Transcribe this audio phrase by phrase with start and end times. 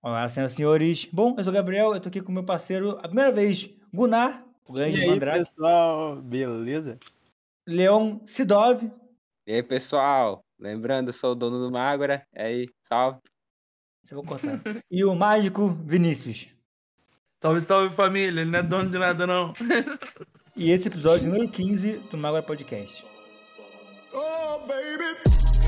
[0.00, 1.08] Olá, senhoras e senhores.
[1.12, 4.44] Bom, eu sou o Gabriel, eu tô aqui com meu parceiro, a primeira vez, Gunnar,
[4.64, 7.00] o grande E aí, Andrade, pessoal, beleza?
[7.66, 8.88] Leon Sidov,
[9.44, 10.44] E aí, pessoal?
[10.56, 12.24] Lembrando, eu sou o dono do Mágora.
[12.32, 13.18] E aí, salve.
[14.04, 16.48] Isso eu vou cortar, e o mágico Vinícius.
[17.42, 19.52] Salve, salve família, ele não é dono de nada não.
[20.54, 23.04] E esse episódio número 15 do Magora Podcast.
[24.12, 25.18] Oh, baby.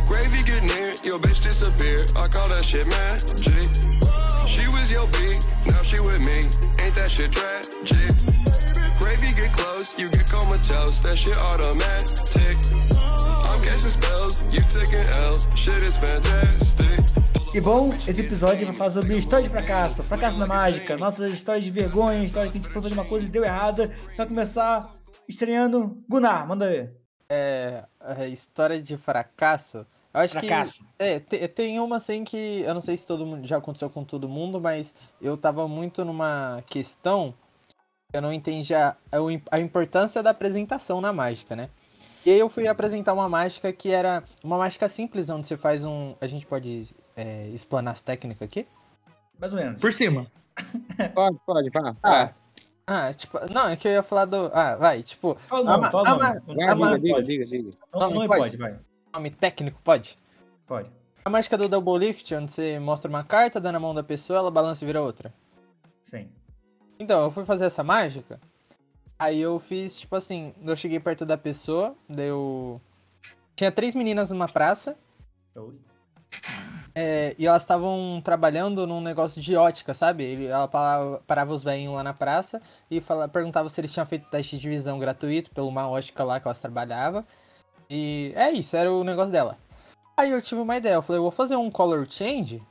[0.08, 2.04] Gravy get near, your bitch disappear.
[2.16, 4.09] I call that shit magic.
[4.90, 5.18] Was your B,
[5.66, 6.50] now she with me.
[6.82, 8.12] Ain't that shit tragic?
[8.98, 11.00] Gravy get close, you get comatose.
[11.02, 12.56] That shit automatic.
[12.98, 15.46] I'm casting spells, you taking L's.
[15.54, 17.04] Shit is fantastic.
[17.54, 21.62] E bom, esse episódio vai falar sobre história de fracasso, fracasso na mágica, nossas histórias
[21.62, 23.92] de vergonha, histórias que a gente foi fazer uma coisa e deu errada.
[24.16, 24.92] Vai começar
[25.28, 26.96] estreando Gunnar, manda ver.
[27.28, 29.86] É, a história de fracasso.
[30.12, 30.74] Acho Fracasso.
[30.74, 30.84] que.
[30.98, 32.62] É, te- tem uma assim que.
[32.62, 36.04] Eu não sei se todo mundo já aconteceu com todo mundo, mas eu tava muito
[36.04, 37.32] numa questão.
[38.12, 41.68] Eu não entendi a, a im- a importância da apresentação na mágica, né?
[42.26, 45.84] E aí eu fui apresentar uma mágica que era uma mágica simples, onde você faz
[45.84, 46.14] um.
[46.20, 48.66] A gente pode é, explanar as técnicas aqui?
[49.38, 49.80] Mais ou menos.
[49.80, 50.26] Por cima.
[51.14, 51.96] Pode, pode, vá.
[52.02, 52.30] Ah.
[52.86, 53.38] Ah, tipo.
[53.50, 54.50] Não, é que eu ia falar do.
[54.52, 55.36] Ah, vai, tipo.
[55.48, 56.18] Fala o a nome, fala o
[56.74, 57.00] nome.
[57.00, 57.70] diga, diga, diga.
[57.94, 58.40] Não, não não pode.
[58.40, 58.78] pode, vai.
[59.12, 60.16] Nome técnico, pode?
[60.66, 60.90] Pode.
[61.24, 64.38] A mágica do Double Lift, onde você mostra uma carta, dá na mão da pessoa,
[64.38, 65.32] ela balança e vira outra.
[66.04, 66.28] Sim.
[66.98, 68.40] Então, eu fui fazer essa mágica.
[69.18, 72.80] Aí eu fiz, tipo assim, eu cheguei perto da pessoa, daí eu.
[73.54, 74.96] Tinha três meninas numa praça,
[75.54, 75.78] Oi.
[76.94, 80.24] é, e elas estavam trabalhando num negócio de ótica, sabe?
[80.24, 84.06] Ele, ela parava, parava os velhinhos lá na praça e fala, perguntava se eles tinham
[84.06, 87.22] feito teste de visão gratuito pela uma ótica lá que elas trabalhavam.
[87.90, 89.58] E é isso, era o negócio dela.
[90.16, 92.62] Aí eu tive uma ideia, eu falei, eu vou fazer um color change.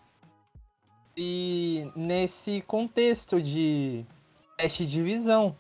[1.18, 4.06] E nesse contexto de
[4.60, 5.56] teste de visão.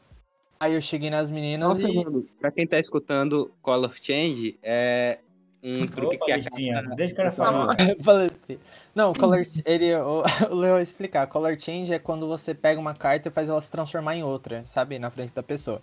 [0.59, 1.81] Aí eu cheguei nas meninas e.
[1.81, 2.27] segundo.
[2.39, 5.19] Pra quem tá escutando Color Change, é
[5.63, 6.95] um truque Opa, que a carta...
[6.95, 7.75] deixa o cara falar.
[7.79, 8.59] Assim.
[8.93, 11.27] Não, color, ele, o, o Leo vai explicar.
[11.27, 14.63] Color change é quando você pega uma carta e faz ela se transformar em outra,
[14.65, 14.99] sabe?
[14.99, 15.81] Na frente da pessoa.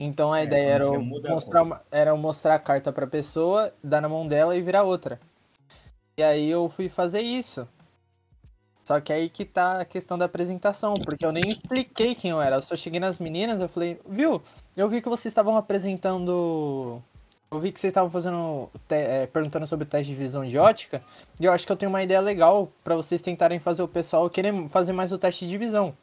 [0.00, 4.08] Então a É, ideia era mostrar, uma- era mostrar a carta pra pessoa, dar na
[4.08, 5.20] mão dela e virar outra.
[6.16, 7.66] E aí eu fui fazer isso.
[8.84, 12.40] Só que aí que tá a questão da apresentação, porque eu nem expliquei quem eu
[12.40, 12.56] era.
[12.56, 14.40] Eu só cheguei nas meninas, eu falei, viu?
[14.76, 17.02] Eu vi que vocês estavam apresentando.
[17.50, 18.70] Eu vi que vocês estavam fazendo.
[18.88, 21.02] te- é, perguntando sobre o teste de visão de ótica.
[21.40, 24.28] E eu acho que eu tenho uma ideia legal pra vocês tentarem fazer o pessoal
[24.30, 25.94] querer fazer mais o teste de visão.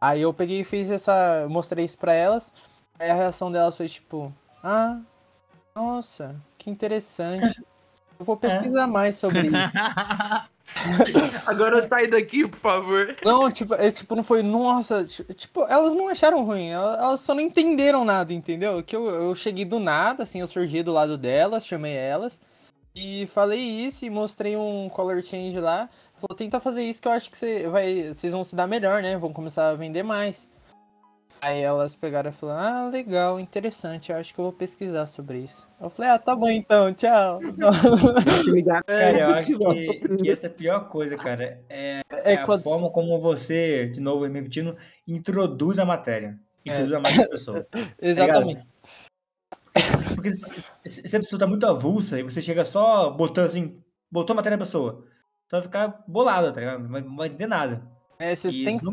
[0.00, 1.46] Aí eu peguei e fiz essa.
[1.48, 2.52] Mostrei isso pra elas.
[3.00, 5.00] Aí a reação delas foi tipo: Ah,
[5.74, 7.58] nossa, que interessante.
[8.18, 9.72] Eu vou pesquisar mais sobre isso.
[11.46, 13.16] Agora sai daqui, por favor.
[13.24, 17.20] Não, tipo, é, tipo, não foi, nossa, ti- tipo, elas não acharam ruim, elas, elas
[17.20, 18.82] só não entenderam nada, entendeu?
[18.82, 22.38] Que eu, eu cheguei do nada, assim, eu surgi do lado delas, chamei elas
[22.94, 25.88] e falei isso e mostrei um color change lá.
[26.14, 29.02] Falou, tenta fazer isso que eu acho que você vai, vocês vão se dar melhor,
[29.02, 29.16] né?
[29.16, 30.46] Vão começar a vender mais.
[31.42, 35.38] Aí elas pegaram e falaram, ah, legal, interessante, eu acho que eu vou pesquisar sobre
[35.38, 35.66] isso.
[35.80, 37.40] Eu falei, ah, tá bom então, tchau.
[38.86, 41.62] Cara, eu acho que, que essa é a pior coisa, cara.
[41.68, 46.38] É, É é a quando- forma como você, de novo, me repetindo, introduz a matéria.
[46.64, 47.66] Introduz a mágica da pessoa.
[48.00, 48.66] Exatamente.
[50.14, 53.80] Porque se, a pessoa tá muito avulsa e você chega só botando assim,
[54.10, 55.04] botou a matéria da pessoa,
[55.48, 56.82] você vai ficar bolado, tá ligado?
[56.86, 57.82] Não vai entender nada.
[58.20, 58.86] É, você tem, que-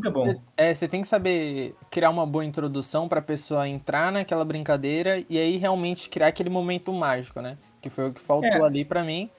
[0.57, 5.21] é cê- é, tem que saber criar uma boa introdução pra pessoa entrar naquela brincadeira
[5.29, 7.57] e aí realmente criar aquele momento mágico, né?
[7.81, 8.61] Que foi o que faltou É.
[8.61, 9.29] ali pra mim.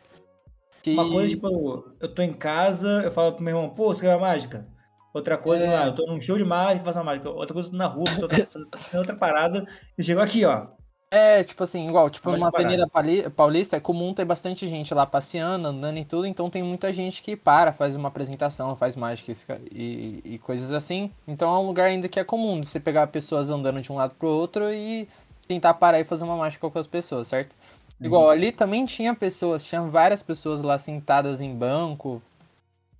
[0.82, 0.92] Que...
[0.92, 4.14] Uma coisa, tipo, eu tô em casa, eu falo pro meu irmão, pô, você quer
[4.14, 4.66] uma mágica?
[5.14, 5.76] Outra coisa, sei É.
[5.78, 7.30] lá, eu tô num show de mágica, faço uma mágica.
[7.30, 9.66] Outra coisa, eu tô na rua, a tá fazendo fazendo outra parada,
[9.96, 10.66] e chegou aqui, ó.
[11.10, 12.66] É, tipo assim, igual, tipo, numa parar.
[12.66, 12.86] avenida
[13.34, 17.22] paulista é comum ter bastante gente lá passeando, andando e tudo, então tem muita gente
[17.22, 19.32] que para, faz uma apresentação, faz mágica
[19.72, 21.10] e, e coisas assim.
[21.26, 23.96] Então é um lugar ainda que é comum de você pegar pessoas andando de um
[23.96, 25.08] lado pro outro e
[25.46, 27.56] tentar parar e fazer uma mágica com as pessoas, certo?
[28.00, 32.22] Igual, ali também tinha pessoas, tinha várias pessoas lá sentadas em banco,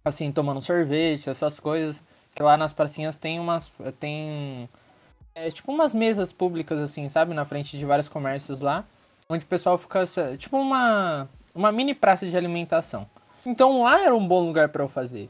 [0.04, 2.02] assim, tomando sorvete, essas coisas.
[2.34, 3.70] Que lá nas pracinhas tem umas.
[4.00, 4.69] tem.
[5.44, 7.35] É tipo umas mesas públicas, assim, sabe?
[7.35, 8.85] Na frente de vários comércios lá.
[9.29, 10.05] Onde o pessoal fica.
[10.37, 11.29] Tipo uma.
[11.55, 13.08] Uma mini praça de alimentação.
[13.44, 15.29] Então lá era um bom lugar pra eu fazer.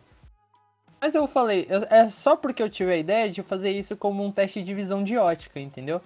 [1.00, 4.24] Mas eu falei, eu- é só porque eu tive a ideia de fazer isso como
[4.24, 6.00] um teste de visão de ótica, entendeu?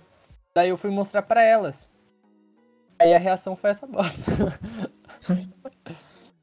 [0.55, 1.89] Daí eu fui mostrar pra elas.
[2.99, 4.31] Aí a reação foi essa bosta.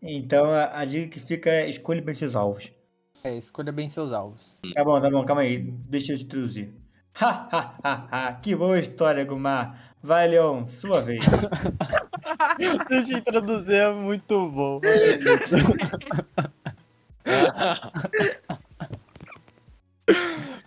[0.01, 2.71] Então a, a dica que fica é escolha bem seus alvos.
[3.23, 4.55] É, escolha bem seus alvos.
[4.73, 5.57] Tá bom, tá bom, calma aí.
[5.59, 6.73] Deixa eu te introduzir.
[7.21, 8.33] Ha, ha, ha, ha.
[8.41, 9.93] Que boa história, Gumar.
[10.01, 11.25] Vai, Leon, sua vez.
[12.87, 14.79] Deixa eu introduzir, é muito bom.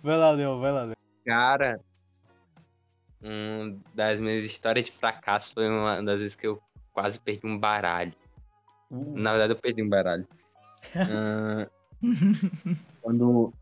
[0.03, 0.93] Vai lá, Leon, vai lá, Leon.
[1.25, 1.79] Cara,
[3.21, 6.61] uma das minhas histórias de fracasso foi uma das vezes que eu
[6.91, 8.13] quase perdi um baralho.
[8.91, 10.27] Uh, Na verdade, eu perdi um baralho.
[10.95, 11.67] Ah,
[13.01, 13.53] quando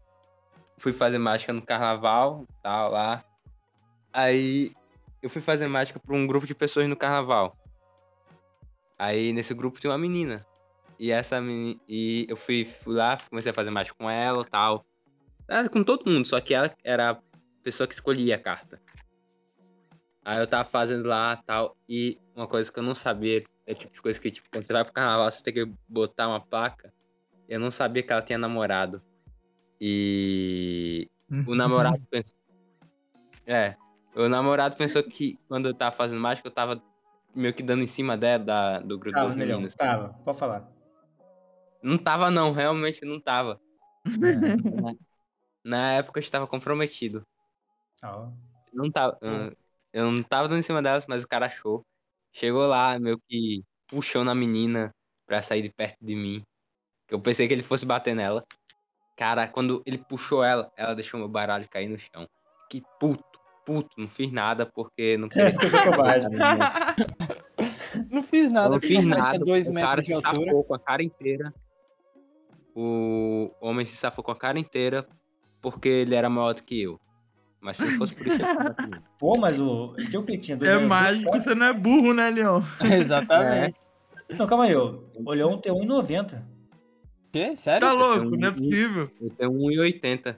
[0.82, 3.24] fui fazer mágica no carnaval, tal, lá.
[4.12, 4.76] Aí
[5.22, 7.56] eu fui fazer mágica pra um grupo de pessoas no carnaval.
[8.98, 10.46] Aí nesse grupo tinha uma menina.
[11.00, 11.80] E essa menina.
[11.88, 14.84] E eu fui, fui lá, comecei a fazer mágica com ela tal.
[15.48, 17.18] Ah, Com todo mundo, só que ela era a
[17.64, 18.82] pessoa que escolhia a carta.
[20.26, 21.76] Aí eu tava fazendo lá tal.
[21.88, 24.74] E uma coisa que eu não sabia é tipo de coisa que, tipo, quando você
[24.74, 26.92] vai pro carnaval, você tem que botar uma placa.
[27.48, 29.02] Eu não sabia que ela tinha namorado.
[29.84, 31.10] E
[31.48, 32.38] o namorado pensou.
[33.48, 33.76] É.
[34.16, 36.80] O namorado pensou que quando eu tava fazendo mágica, eu tava
[37.34, 39.74] meio que dando em cima dela, da, do grupo tava, das meninas.
[39.74, 40.70] Tava, pode falar.
[41.82, 43.60] Não tava, não, realmente não tava.
[44.94, 45.12] É.
[45.64, 47.24] Na época eu estava comprometido.
[48.04, 48.30] Ó.
[48.74, 49.18] Não tava.
[49.22, 49.52] ah,
[49.94, 51.86] Eu não tava dando em cima delas, mas o cara achou.
[52.34, 54.92] Chegou lá, meio que puxou na menina
[55.28, 56.42] pra sair de perto de mim.
[57.08, 58.44] Eu pensei que ele fosse bater nela.
[59.22, 62.28] Cara, quando ele puxou ela, ela deixou meu baralho cair no chão.
[62.68, 63.24] Que puto,
[63.64, 65.50] puto, não fiz nada porque não queria.
[65.62, 66.26] É covarde.
[68.10, 68.70] Não fiz Eu nada.
[68.70, 69.36] não fiz nada.
[69.36, 70.46] é dois o cara se altura.
[70.46, 71.54] safou com a cara inteira.
[72.74, 75.06] O homem se safou com a cara inteira
[75.62, 77.00] porque ele era maior do que eu.
[77.60, 79.02] Mas se não fosse por isso, eu.
[79.20, 80.62] Pô, mas o Diocletiano...
[80.62, 82.62] dois É metros, mágico, dois você não é burro, né, Leon?
[83.00, 83.80] Exatamente.
[84.30, 84.76] Não, calma aí.
[84.76, 86.42] O o Leon tem 1,90.
[87.32, 87.56] Quê?
[87.56, 87.88] Sério?
[87.88, 89.10] Tá um- louco, não é possível.
[89.22, 90.36] Eu tenho 1,80.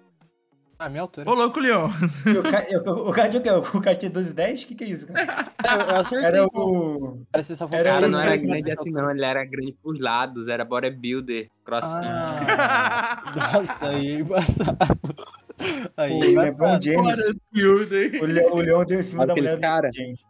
[0.78, 1.30] Ah, minha altura.
[1.30, 1.88] Ô, louco, Leon.
[1.88, 3.78] O ca- o- o cara tinha o quê?
[3.78, 4.64] O cara tinha 12,10?
[4.64, 5.54] O que que é isso, cara?
[5.64, 6.28] Eu, eu acertei.
[6.28, 6.66] Era pô.
[6.66, 7.28] o...
[7.32, 9.10] Era O cara não era grande assim, não.
[9.10, 10.48] Ele era grande pros lados.
[10.50, 11.96] Era bodybuilder, crossfit.
[12.06, 13.24] Ah,
[13.54, 14.78] nossa, aí embaçado.
[15.96, 16.42] Aí, O embaçado.
[16.42, 17.36] LeBron James.
[18.22, 19.90] O Le- o Leon deu em cima da Aqueles mulher cara.
[19.90, 20.24] do James.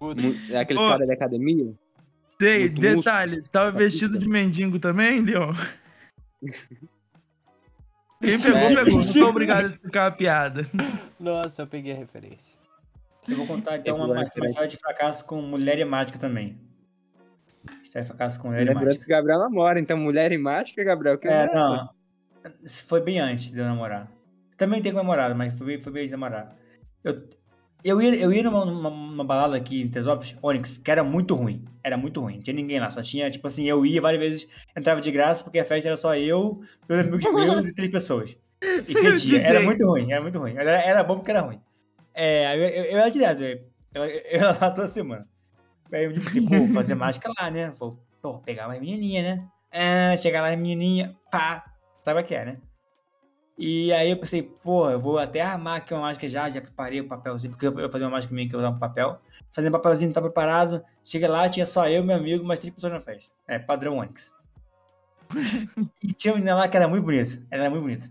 [0.00, 0.22] Putz.
[0.48, 0.88] Mu- É aquele Ô.
[0.88, 1.72] cara da academia.
[2.40, 5.52] Sei, Muito detalhe, tava vestido de mendigo também, Leon?
[8.20, 8.84] Quem pegou, É.
[8.84, 8.94] pegou.
[9.00, 10.66] Não sou obrigado a explicar a piada.
[11.18, 12.56] Nossa, eu peguei a referência.
[13.28, 16.58] Eu vou contar então Eu uma, uma história de fracasso com mulher e mágica também.
[17.84, 19.04] História de fracasso com mulher e mágica.
[19.04, 21.18] que Gabriel namora, então mulher e mágica, Gabriel.
[21.18, 21.52] Que É, essa?
[21.54, 21.90] não.
[22.64, 24.10] Isso foi bem antes de eu namorar.
[24.56, 26.56] Também tenho namorado, mas foi bem, foi bem de namorar.
[27.04, 27.28] Eu,
[27.84, 31.34] eu ia, eu ia numa, numa, numa balada aqui em Tesópolis, Onyx, que era muito
[31.34, 31.64] ruim.
[31.82, 32.36] Era muito ruim.
[32.36, 32.90] Não tinha ninguém lá.
[32.90, 35.96] Só tinha, tipo assim, eu ia várias vezes, entrava de graça, porque a festa era
[35.96, 38.36] só eu, dois amigos meus e três pessoas.
[38.88, 39.40] E fedia.
[39.40, 40.54] Era muito ruim, era muito ruim.
[40.56, 41.60] Era, era bom porque era ruim.
[42.12, 43.60] É, eu, eu, eu ia direto, eu,
[43.94, 45.26] eu, eu ia lá toda semana.
[45.92, 47.72] Aí eu tipo assim, pô, fazer mágica lá, né?
[47.78, 49.48] Pô, pô pegar umas menininhas, né?
[49.70, 51.64] Ah, chegar lá, menininha, pá,
[52.04, 52.56] sabe o que é, né?
[53.58, 57.00] E aí eu pensei, pô, eu vou até armar aqui uma mágica já, já preparei
[57.00, 59.20] o papelzinho, porque eu eu fazia uma mágica minha que eu usava um papel.
[59.50, 60.84] Fazendo um papelzinho, tá preparado.
[61.04, 63.34] Chega lá, tinha só eu, meu amigo, mais três pessoas na festa.
[63.48, 64.32] É, padrão Onix.
[66.02, 67.44] e tinha uma menina lá que era muito bonita.
[67.50, 68.08] Ela era muito bonita.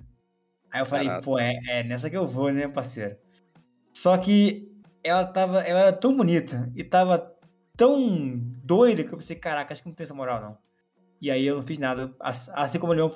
[0.70, 1.24] Aí eu falei, Caraca.
[1.24, 3.16] pô, é, é nessa que eu vou, né, parceiro?
[3.94, 4.70] Só que
[5.02, 7.34] ela tava, ela era tão bonita e tava
[7.78, 10.58] tão doida que eu pensei, caraca, acho que não tem essa moral, não.
[11.22, 12.14] E aí eu não fiz nada.
[12.20, 13.12] Assim assim como o Leão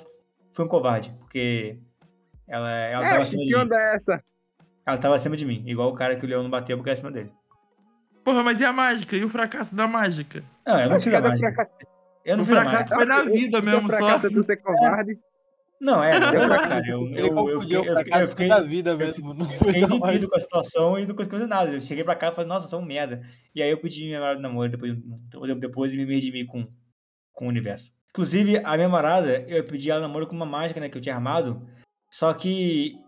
[0.50, 1.78] foi um covarde, porque
[2.52, 3.60] ela, ela tava É, acima que de mim.
[3.60, 4.22] onda é essa?
[4.86, 6.94] Ela tava acima de mim, igual o cara que o Leão não bateu porque era
[6.98, 7.30] acima dele.
[8.24, 9.16] Porra, mas e a mágica?
[9.16, 10.44] E o fracasso da mágica?
[10.66, 11.38] Não, eu não fiz a mágica.
[11.38, 11.72] fracasso-
[12.24, 12.96] Eu não o fiz a fracasso mágica.
[12.96, 13.96] foi na vida o mesmo, só.
[13.96, 15.18] fracasso é tu ser covarde.
[15.80, 16.82] Não, é, confundiu- cara.
[16.88, 19.34] Eu, Ele eu, eu, confundiu fiquei, o eu, fiquei, eu, fracasso fiquei, da vida mesmo.
[19.34, 21.70] Não foi fiquei inibido com a situação e não consegui fazer nada.
[21.72, 23.22] Eu cheguei pra casa e falei, nossa, eu sou um merda.
[23.54, 24.96] E aí eu pedi minha namorada de namoro, depois,
[25.58, 26.64] depois me redimi com,
[27.32, 27.90] com o universo.
[28.10, 31.14] Inclusive, a minha namorada, eu pedi ela namoro com uma mágica, né, que eu tinha
[31.16, 31.66] armado.
[32.12, 33.00] Só que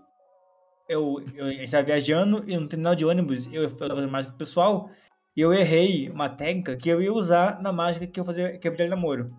[0.89, 4.91] eu, eu estava viajando e no terminal de ônibus eu, eu tava fazendo mágica pessoal
[5.37, 8.67] e eu errei uma técnica que eu ia usar na mágica que eu fazia, que
[8.67, 9.31] ela namoro.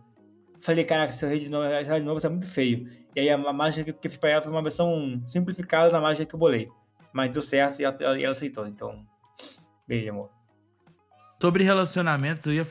[0.62, 2.88] Falei, caraca, se eu errei de novo, errar de novo, é muito feio.
[3.16, 6.28] E aí a, mágica que eu fiz pra ela foi uma versão simplificada da mágica
[6.28, 6.70] que eu bolei.
[7.12, 9.04] Mas deu certo e ela, ela- aceitou, então.
[9.88, 10.30] Beijo, amor.
[11.42, 12.68] Sobre relacionamentos, eu ia,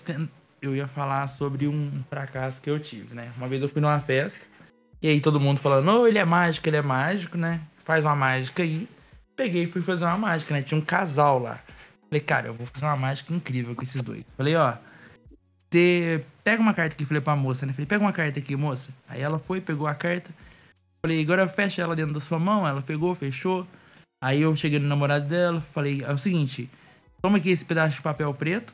[0.62, 3.32] eu ia falar sobre um fracasso que eu tive, né?
[3.36, 4.38] Uma vez eu fui numa festa,
[5.04, 7.60] e aí todo mundo falando, não, ele é mágico, ele é mágico, né?
[7.84, 8.88] Faz uma mágica aí.
[9.36, 10.62] Peguei e fui fazer uma mágica, né?
[10.62, 11.60] Tinha um casal lá.
[12.08, 14.24] Falei, cara, eu vou fazer uma mágica incrível com esses dois.
[14.34, 14.72] Falei, ó,
[15.70, 17.74] você pega uma carta aqui, falei pra moça, né?
[17.74, 18.90] Falei, pega uma carta aqui, moça.
[19.06, 20.30] Aí ela foi, pegou a carta.
[21.02, 22.66] Falei, agora fecha ela dentro da sua mão.
[22.66, 23.68] Ela pegou, fechou.
[24.22, 26.70] Aí eu cheguei no namorado dela, falei, é o seguinte,
[27.20, 28.72] toma aqui esse pedaço de papel preto.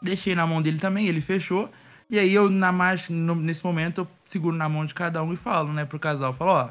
[0.00, 1.68] Deixei na mão dele também, ele fechou.
[2.10, 2.72] E aí eu, na
[3.08, 6.32] no- nesse momento, eu seguro na mão de cada um e falo, né, pro casal,
[6.32, 6.70] falo, ó,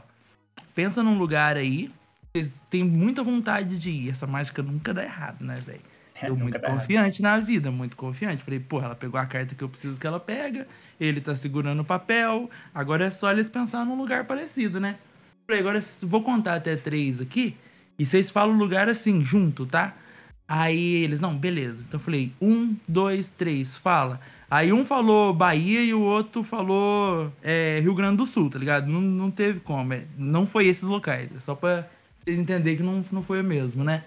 [0.76, 1.92] pensa num lugar aí,
[2.34, 4.10] vocês têm muita vontade de ir.
[4.12, 5.82] Essa mágica nunca dá errado, né, velho?
[6.22, 6.82] Eu Nunca muito dá errado.
[6.82, 8.44] confiante na vida, muito confiante.
[8.44, 10.68] Falei, porra, ela pegou a carta que eu preciso que ela pega,
[11.00, 14.98] ele tá segurando o papel, agora é só eles pensar num lugar parecido, né?
[15.48, 17.56] Falei, agora vou contar até três aqui,
[17.98, 19.96] e vocês falam o lugar assim, junto, tá?
[20.52, 21.78] Aí eles, não, beleza.
[21.88, 24.20] Então eu falei, um, dois, três, fala.
[24.50, 28.88] Aí um falou Bahia e o outro falou é, Rio Grande do Sul, tá ligado?
[28.88, 31.88] Não, não teve como, é, não foi esses locais, é só pra
[32.24, 34.04] vocês entenderem que não, não foi o mesmo, né?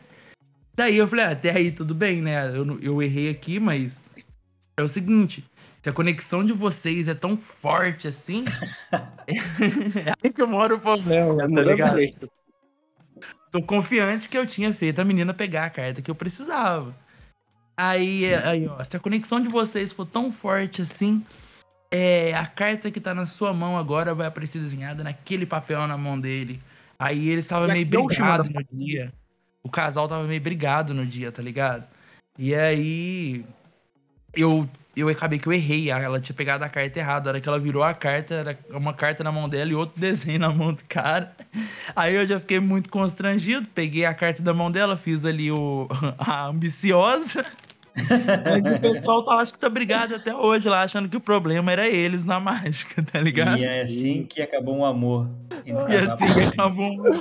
[0.74, 2.48] Daí eu falei, ah, até aí tudo bem, né?
[2.56, 4.00] Eu, eu errei aqui, mas
[4.76, 5.44] é o seguinte,
[5.80, 8.44] se a conexão de vocês é tão forte assim,
[8.90, 12.00] é aí que eu moro o problema, tá ligado?
[13.52, 16.94] Tô confiante que eu tinha feito a menina pegar a carta que eu precisava.
[17.76, 21.22] Aí, aí ó, se a conexão de vocês for tão forte assim,
[21.90, 25.98] é, a carta que tá na sua mão agora vai aparecer desenhada naquele papel na
[25.98, 26.62] mão dele.
[26.98, 29.12] Aí eles estavam Já meio brigado no dia.
[29.62, 31.84] O casal tava meio brigado no dia, tá ligado?
[32.38, 33.44] E aí
[34.34, 35.90] eu, eu acabei que eu errei.
[35.90, 37.28] Ela tinha pegado a carta errada.
[37.28, 39.94] A hora que ela virou a carta, era uma carta na mão dela e outro
[40.00, 41.34] desenho na mão do cara.
[41.96, 43.66] Aí eu já fiquei muito constrangido.
[43.74, 47.44] Peguei a carta da mão dela, fiz ali o, a ambiciosa.
[47.94, 51.70] Mas o pessoal tá, acho que tá brigado até hoje lá, achando que o problema
[51.72, 53.58] era eles na mágica, tá ligado?
[53.58, 55.28] E é assim que acabou um amor.
[55.66, 56.14] E casal.
[56.14, 57.02] assim acabou.
[57.02, 57.12] Pra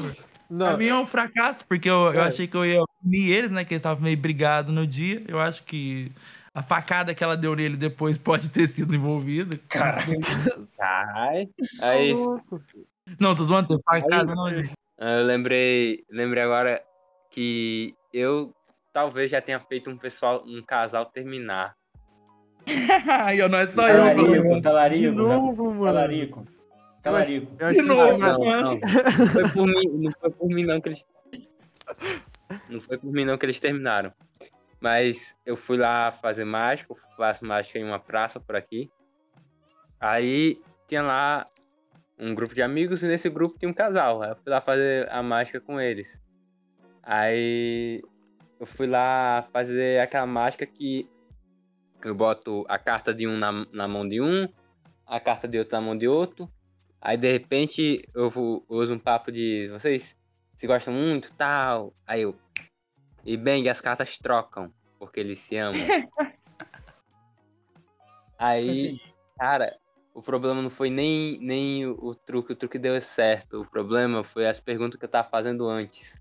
[0.50, 2.28] Não, mim é um fracasso, porque eu, eu É.
[2.28, 3.66] achei que eu ia unir eles, né?
[3.66, 5.22] Que eles estavam meio brigados no dia.
[5.28, 6.12] Eu acho que
[6.54, 9.60] a facada que ela deu nele depois pode ter sido envolvida.
[9.70, 10.12] Caraca.
[11.16, 11.48] Ai,
[11.80, 12.14] tá aí.
[13.20, 14.72] Não, tô zoando, tem facada, não, gente.
[14.98, 16.82] eu lembrei, lembrei agora
[17.30, 18.54] que eu
[18.94, 21.76] talvez já tenha feito um pessoal, um casal terminar.
[23.26, 23.98] Aí, ó, não é só eu.
[23.98, 24.56] Talarico, falando.
[24.56, 25.16] De talarico.
[25.16, 25.86] novo, mano.
[25.86, 26.48] Talarico.
[27.02, 27.56] Talarico.
[27.74, 28.80] De novo, Não, não.
[29.18, 31.06] Não foi por mim, não foi por mim não que eles.
[32.70, 34.14] Não foi por mim não que eles terminaram.
[34.82, 38.92] Mas eu fui lá fazer mágica, eu faço mágica em uma praça por aqui.
[40.00, 41.48] Aí tinha lá
[42.18, 44.24] um grupo de amigos e nesse grupo tinha um casal.
[44.24, 46.20] Aí eu fui lá fazer a mágica com eles.
[47.04, 48.04] Aí
[48.60, 51.08] eu fui lá fazer aquela mágica que
[52.04, 54.48] eu boto a carta de um na, na mão de um,
[55.06, 56.52] a carta de outro na mão de outro.
[57.00, 60.18] Aí de repente eu vou- uso um papo de vocês
[60.58, 61.94] se gostam muito, tal.
[62.06, 62.36] Aí eu.
[63.26, 65.80] E bem, as cartas trocam, porque eles se amam.
[68.38, 69.00] Aí,
[69.38, 69.78] cara,
[70.14, 73.62] o problema não foi nem, nem o, o truque, o truque deu certo.
[73.62, 76.20] O problema foi as perguntas que eu tava fazendo antes.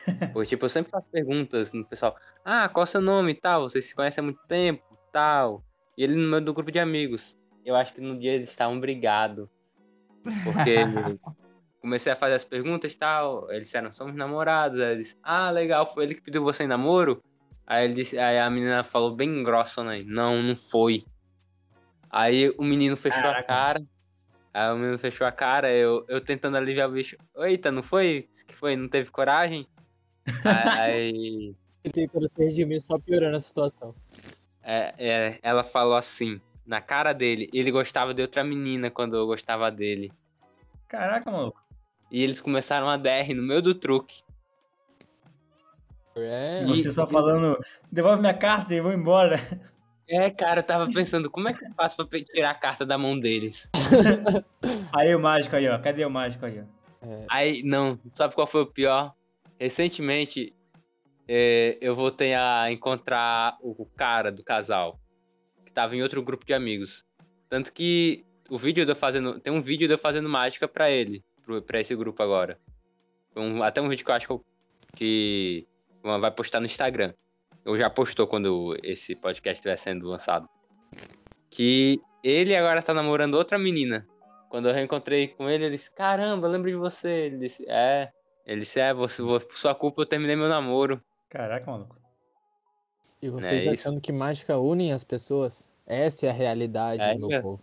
[0.32, 2.16] Porque, tipo, eu sempre faço perguntas no pessoal.
[2.44, 3.62] Ah, qual é o seu nome e tal?
[3.62, 4.82] Vocês se conhecem há muito tempo
[5.12, 5.62] tal.
[5.96, 7.36] E ele no meu do grupo de amigos.
[7.64, 9.48] Eu acho que no dia eles estavam brigados.
[10.42, 10.84] Porque
[11.82, 13.50] comecei a fazer as perguntas e tal.
[13.50, 14.80] Eles disseram, somos namorados.
[14.80, 17.22] Aí eles, ah, legal, foi ele que pediu você em namoro?
[17.66, 19.98] Aí, ele disse, aí a menina falou bem grossa, né?
[20.04, 21.04] Não, não foi.
[22.10, 23.46] Aí o menino fechou a Caraca.
[23.46, 23.82] cara.
[24.54, 27.16] Aí o menino fechou a cara, eu, eu tentando aliviar o bicho.
[27.38, 28.28] Eita, não foi?
[28.30, 28.76] Disse que foi?
[28.76, 29.66] Não teve coragem?
[30.78, 33.94] aí Ele tentando se redimir, só piorando a situação.
[34.62, 39.26] é, é, ela falou assim, na cara dele, ele gostava de outra menina quando eu
[39.26, 40.12] gostava dele.
[40.86, 41.61] Caraca, maluco.
[42.12, 44.22] E eles começaram a DR no meio do truque.
[46.14, 47.58] É, E- Você só falando,
[47.90, 49.36] devolve minha carta e vou embora.
[50.08, 52.98] É, cara, eu tava pensando, como é que eu faço pra tirar a carta da
[52.98, 53.70] mão deles?
[54.94, 55.78] Aí o mágico aí, ó.
[55.78, 56.64] Cadê o mágico aí, ó?
[57.30, 59.14] Aí, não, sabe qual foi o pior?
[59.58, 60.54] Recentemente,
[61.26, 65.00] é, eu voltei a encontrar o cara do casal,
[65.64, 67.06] que tava em outro grupo de amigos.
[67.48, 69.40] Tanto que o vídeo de eu fazendo.
[69.40, 71.24] Tem um vídeo de eu fazendo mágica pra ele,
[71.66, 72.58] pra esse grupo agora.
[73.36, 74.40] Um- até um vídeo que eu acho
[74.94, 75.66] que,
[76.02, 77.14] vai postar no Instagram.
[77.64, 80.48] Ou já postou quando esse podcast estiver sendo lançado.
[81.50, 84.06] Que ele agora tá namorando outra menina.
[84.48, 87.08] Quando eu reencontrei com ele, ele disse: Caramba, lembro de você.
[87.26, 88.10] Ele disse: É.
[88.44, 91.00] Ele disse: É, você, vo- por sua culpa eu terminei meu namoro.
[91.28, 91.96] Caraca, maluco.
[93.20, 93.88] E vocês É isso.
[93.88, 95.70] achando que mágica unem as pessoas?
[95.86, 97.40] Essa é a realidade, É, meu é.
[97.40, 97.62] povo.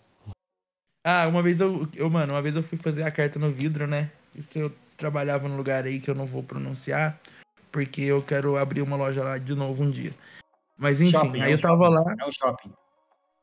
[1.04, 3.88] Ah, uma vez eu, eu, mano, uma vez eu fui fazer a carta no vidro,
[3.88, 4.12] né?
[4.36, 7.18] Isso eu trabalhava num lugar aí que eu não vou pronunciar,
[7.72, 10.12] porque eu quero abrir uma loja lá de novo um dia.
[10.78, 11.96] Mas enfim, Shopping, aí é eu tava shopping.
[11.96, 12.16] lá.
[12.20, 12.74] É um shopping.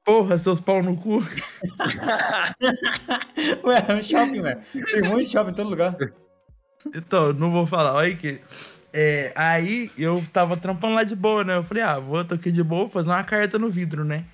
[0.04, 1.18] Porra, seus pau no cu.
[3.64, 4.62] Ué, é um shopping, velho.
[4.72, 5.96] Tem um monte de shopping em todo lugar.
[6.94, 7.94] Então, não vou falar.
[7.94, 8.40] Olha que.
[8.92, 11.56] É, aí eu tava trampando lá de boa, né?
[11.56, 14.24] Eu falei, ah, vou tô aqui de boa, vou fazer uma carta no vidro, né?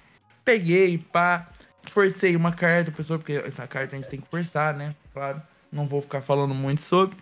[0.45, 1.49] Peguei, pá,
[1.91, 4.95] forcei uma carta, pessoa, porque essa carta a gente tem que forçar, né?
[5.13, 7.17] Claro, não vou ficar falando muito sobre.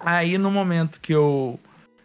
[0.00, 1.58] Aí no momento que eu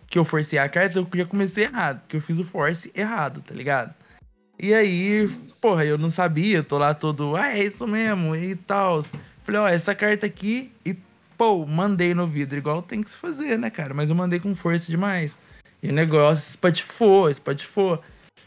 [0.08, 3.41] que eu forcei a carta, eu já comecei errado, que eu fiz o force errado,
[3.41, 3.96] tá ligado?
[4.60, 5.27] E aí,
[5.60, 9.03] porra, eu não sabia, eu tô lá todo, ah, é isso mesmo, e tal.
[9.39, 10.96] Falei, ó, essa carta aqui, e
[11.36, 13.93] pô, mandei no vidro, igual tem que se fazer, né, cara?
[13.93, 15.36] Mas eu mandei com força demais.
[15.82, 18.00] E o negócio espatifou, espatifou.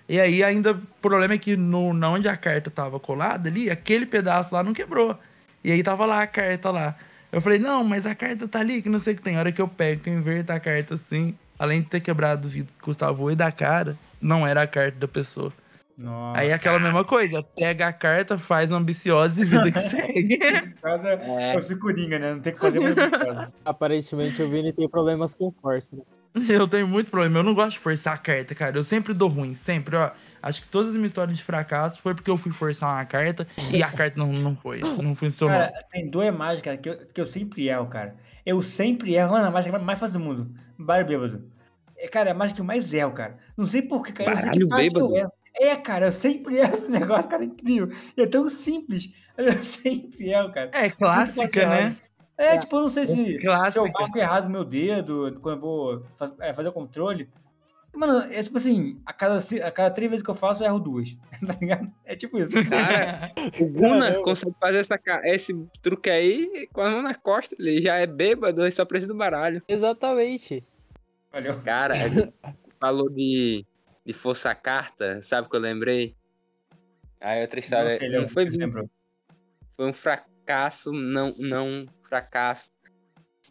[0.08, 3.70] E aí ainda o problema é que no, na onde a carta tava colada ali,
[3.70, 5.18] aquele pedaço lá não quebrou.
[5.64, 6.96] E aí tava lá a carta lá.
[7.32, 9.36] Eu falei, não, mas a carta tá ali, que não sei o que tem.
[9.36, 12.46] A hora que eu pego, que eu inverto a carta assim, além de ter quebrado
[12.46, 15.52] o vidro que Gustavo e da cara, não era a carta da pessoa.
[15.98, 16.38] Nossa.
[16.38, 20.36] Aí é aquela mesma coisa, pega a carta, faz ambiciosa e vida que segue.
[20.38, 21.56] Nesse caso é, é.
[21.56, 22.34] o Coringa, né?
[22.34, 23.52] Não tem que fazer muito nesse caso.
[23.64, 26.02] Aparentemente o Vini tem problemas com força, né?
[26.48, 28.76] Eu tenho muito problema, eu não gosto de forçar a carta, cara.
[28.76, 30.10] Eu sempre dou ruim, sempre, ó.
[30.42, 33.46] Acho que todas as minhas histórias de fracasso foi porque eu fui forçar uma carta
[33.72, 35.56] e a carta não, não foi, não funcionou.
[35.56, 38.14] Cara, tem duas mágicas cara, que, eu, que eu sempre erro, cara.
[38.44, 40.54] Eu sempre erro, mano, a mágica mais fácil do mundo.
[40.78, 41.50] Baralho bêbado.
[41.96, 43.38] É, cara, é a mágica que eu mais erro, cara.
[43.56, 44.30] Não sei porquê, cara.
[44.30, 45.16] Eu sei que Baralho parte eu bêbado?
[45.16, 45.32] erro.
[45.58, 47.88] É, cara, eu sempre erro esse negócio, cara, é incrível.
[48.16, 49.12] E é tão simples.
[49.36, 50.70] Eu sempre erro, cara.
[50.72, 51.96] É Eu clássica, né?
[52.38, 55.60] É, tipo, eu não sei se, se eu marco errado o meu dedo quando eu
[55.60, 57.28] vou fa- é, fazer o controle.
[57.94, 60.78] Mano, é tipo assim, a cada, a cada três vezes que eu faço, eu erro
[60.78, 61.16] duas.
[61.46, 61.90] Tá ligado?
[62.04, 62.52] É tipo isso.
[62.68, 64.22] Cara, o Guna Caramba.
[64.24, 67.56] consegue fazer essa, esse truque aí com a mão na costa.
[67.58, 69.62] Ele já é bêbado, ele só precisa do baralho.
[69.66, 70.62] Exatamente.
[71.32, 71.58] Valeu.
[71.62, 72.32] Cara, a gente
[72.78, 73.64] falou de,
[74.04, 76.14] de força carta, sabe o que eu lembrei?
[77.20, 77.90] Aí outra história.
[77.90, 78.46] Não sei, não foi,
[79.76, 82.70] foi um fracasso, não, não fracasso.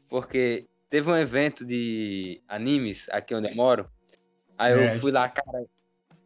[0.09, 3.89] Porque teve um evento de animes aqui onde eu moro.
[4.57, 4.99] Aí eu É.
[4.99, 5.65] fui lá, cara.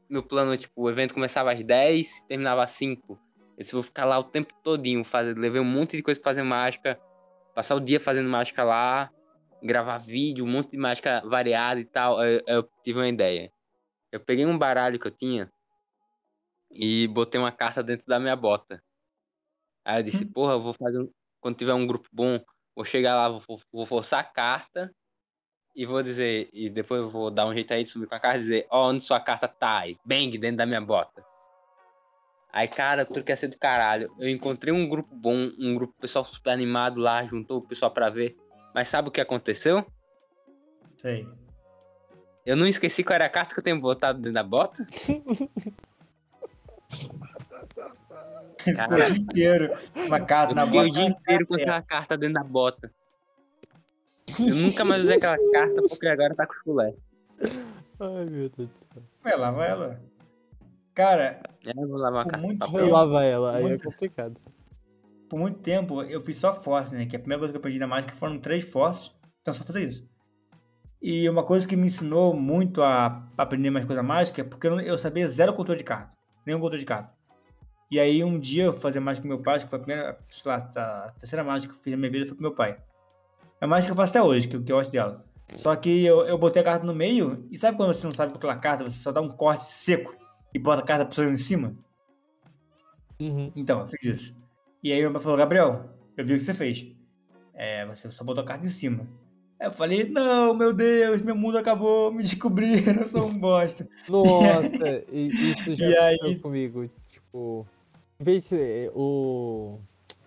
[0.10, 3.20] Meu plano, tipo, o evento começava às 10, terminava às 5.
[3.58, 6.32] Eu disse, vou ficar lá o tempo todinho, fazer, levei um monte de coisa pra
[6.32, 7.00] fazer mágica,
[7.54, 9.12] passar o dia fazendo mágica lá,
[9.62, 12.18] gravar vídeo, um monte de mágica variada e tal.
[12.20, 13.52] Aí eu tive uma ideia.
[14.12, 15.52] Eu peguei um baralho que eu tinha
[16.72, 18.82] e botei uma carta dentro da minha bota.
[19.86, 21.12] Aí eu disse, porra, eu vou fazer um...
[21.42, 22.40] Quando tiver um grupo bom,
[22.76, 24.94] vou chegar lá, vou, vou forçar a carta
[25.76, 28.20] e vou dizer, e depois eu vou dar um jeito aí de subir com a
[28.20, 29.98] carta e dizer, ó, onde sua carta tá aí?
[30.04, 31.24] Bang, dentro da minha bota.
[32.52, 34.12] Aí, cara, tudo quer ser do caralho.
[34.20, 38.10] Eu encontrei um grupo bom, um grupo pessoal super animado lá, juntou o pessoal pra
[38.10, 38.36] ver.
[38.74, 39.86] Mas sabe o que aconteceu?
[40.98, 41.28] Sei.
[42.46, 44.86] Eu não esqueci qual era a carta que eu tenho botado dentro da bota.
[48.76, 49.78] Ficou o dia inteiro
[50.08, 50.88] uma carta eu na bota.
[50.88, 52.92] o dia inteiro com aquela carta dentro da bota.
[54.40, 56.94] Eu nunca mais usei aquela carta porque agora tá com chulé.
[57.42, 59.04] Ai, meu Deus do céu.
[59.24, 59.98] Vai lá, vai lá.
[60.94, 62.86] Cara, É, eu vou lavar a carta muito tempo.
[62.88, 63.84] lavar ela, aí é Muito.
[63.86, 64.36] complicado.
[65.30, 67.06] por muito tempo eu fiz só force, né?
[67.06, 69.12] Que a primeira coisa que eu aprendi na mágica foram três forces.
[69.42, 70.08] Então só fazer isso.
[71.02, 74.98] E uma coisa que me ensinou muito a aprender mais coisa mágica é porque eu
[74.98, 76.12] sabia zero controle de carta.
[76.46, 77.14] Nenhum controle de carta.
[77.92, 80.20] E aí um dia eu fazer mágica com meu pai, acho que foi a primeira,
[80.30, 82.78] sei lá, a terceira mágica que eu fiz na minha vida foi com meu pai.
[83.60, 85.26] É a mágica que eu faço até hoje, que, eu- que eu gosto dela.
[85.56, 88.32] Só que eu, eu botei a carta no meio, e sabe quando você não sabe
[88.32, 90.16] controlar a carta, você só dá um corte seco
[90.54, 91.74] e bota a carta pra pessoa em cima?
[93.20, 93.52] Uhum.
[93.56, 94.36] Então, eu fiz isso.
[94.84, 96.86] E aí meu pai falou, Gabriel, eu vi o que você fez.
[97.54, 99.08] É, você só botou a carta em cima.
[99.60, 103.90] Aí eu falei, não, meu Deus, meu mundo acabou, me descobriram, eu sou um bosta.
[104.08, 106.90] Nossa, e- isso já E aconteceu aí- comigo.
[107.10, 107.68] Tipo,
[108.20, 109.80] vez ser- o,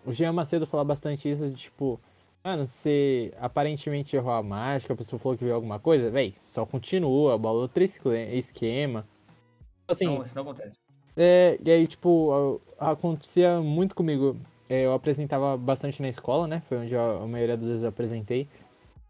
[0.05, 2.01] o Jean Macedo fala bastante isso, de tipo,
[2.43, 6.65] mano, você aparentemente errou a mágica, a pessoa falou que viu alguma coisa, véi, só
[6.65, 9.07] continua, bola outro esque- esquema.
[9.89, 10.77] Assim, não, isso não acontece.
[11.17, 14.37] é, e aí, tipo, acontecia muito comigo.
[14.71, 16.63] É, eu apresentava bastante na escola, né?
[16.67, 18.49] Foi onde eu- a maioria das vezes eu apresentei.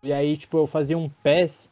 [0.02, 1.70] E aí, tipo, eu fazia um PES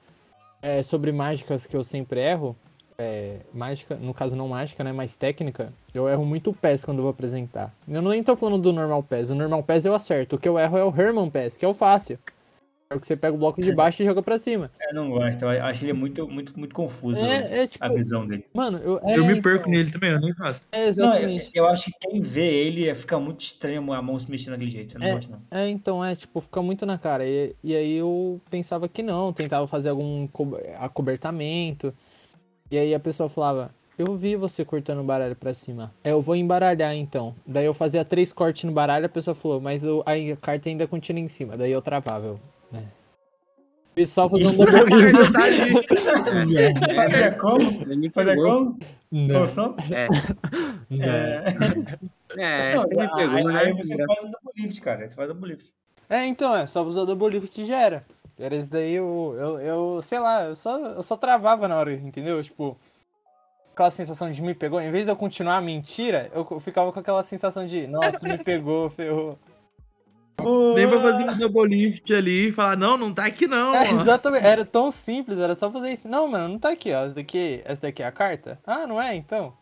[0.62, 2.54] é, sobre mágicas que eu sempre erro.
[3.02, 4.92] É, mágica, no caso não mágica, né?
[4.92, 5.72] Mas técnica.
[5.94, 7.72] Eu erro muito o PES quando eu vou apresentar.
[7.88, 9.30] Eu nem tô falando do normal PES.
[9.30, 10.36] O normal PES eu acerto.
[10.36, 12.18] O que eu erro é o Herman PES, que é o fácil.
[12.92, 14.68] É o que você pega o bloco de baixo e joga pra cima.
[14.80, 17.84] Eu não gosto, eu acho ele muito, muito, muito confuso É, é tipo.
[17.84, 18.44] a visão dele.
[18.52, 18.98] Mano, eu.
[19.04, 20.62] é, Eu me então, perco nele também, eu nem faço.
[20.72, 21.50] É, Não, eu, exatamente.
[21.54, 24.96] eu acho que quem vê ele fica muito estranho a mão se mexendo daquele jeito.
[24.96, 25.40] Eu não gosto, não.
[25.52, 27.24] É, então, é, tipo, fica muito na cara.
[27.24, 31.94] E, e aí eu pensava que não, tentava fazer algum co- acobertamento.
[32.70, 35.92] E aí a pessoa falava, eu vi você cortando o baralho pra cima.
[36.04, 37.34] É, eu vou embaralhar então.
[37.46, 40.68] Daí eu fazia três cortes no baralho, a pessoa falou, mas eu, aí a carta
[40.68, 41.56] ainda continua em cima.
[41.56, 42.26] Daí eu travava.
[42.26, 42.84] Eu, né.
[43.94, 45.32] Pessoal fazendo double lift.
[45.32, 46.94] Tá ali.
[46.94, 47.84] Fazia como?
[48.10, 48.44] Pegou.
[48.44, 48.78] como?
[49.10, 49.76] Não, Como só?
[49.90, 50.06] É,
[50.88, 52.42] não.
[52.42, 53.60] é, Não, você me aí, pegou, né?
[53.60, 55.08] aí você faz o double lift, cara.
[55.08, 55.72] Você faz o double lift.
[56.08, 58.02] É, então, é, só usar double lift já
[58.40, 58.56] era.
[58.56, 62.42] Isso daí, eu, eu, eu, sei lá, eu só, eu só travava na hora, entendeu?
[62.42, 62.76] Tipo,
[63.72, 64.80] aquela sensação de me pegou.
[64.80, 68.38] Em vez de eu continuar a mentira, eu ficava com aquela sensação de, nossa, me
[68.38, 69.38] pegou, ferrou.
[70.74, 73.74] Nem pra fazer um double lift ali e falar, não, não tá aqui não.
[73.74, 76.08] É, exatamente, era tão simples, era só fazer isso.
[76.08, 77.04] Não, mano, não tá aqui, ó.
[77.04, 78.58] Essa daqui, essa daqui é a carta?
[78.66, 79.52] Ah, não é, então.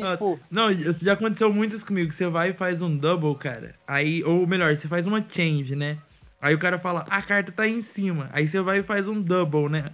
[0.00, 0.12] Nossa.
[0.12, 2.12] tipo, Não, isso já aconteceu muito isso comigo.
[2.12, 3.74] Você vai e faz um double, cara.
[3.86, 5.98] Aí, ou melhor, você faz uma change, né?
[6.44, 8.28] Aí o cara fala, a carta tá aí em cima.
[8.30, 9.92] Aí você vai e faz um double, né?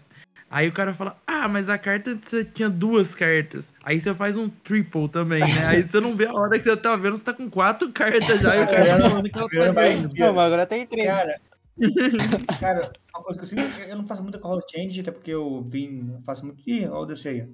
[0.51, 3.73] Aí o cara fala, ah, mas a carta você tinha duas cartas.
[3.85, 5.65] Aí você faz um triple também, né?
[5.65, 8.41] Aí você não vê a hora que você tá vendo, você tá com quatro cartas
[8.41, 8.57] já.
[8.57, 9.83] E o cara tá falando que ela Agora tá
[10.19, 11.07] não, mas agora tem três.
[11.07, 11.41] Cara,
[12.59, 13.89] cara, uma coisa que eu sempre.
[13.89, 16.15] Eu não faço muita color change, até porque eu vim.
[16.15, 16.69] eu faço muito.
[16.69, 17.49] Ih, olha o desse aí.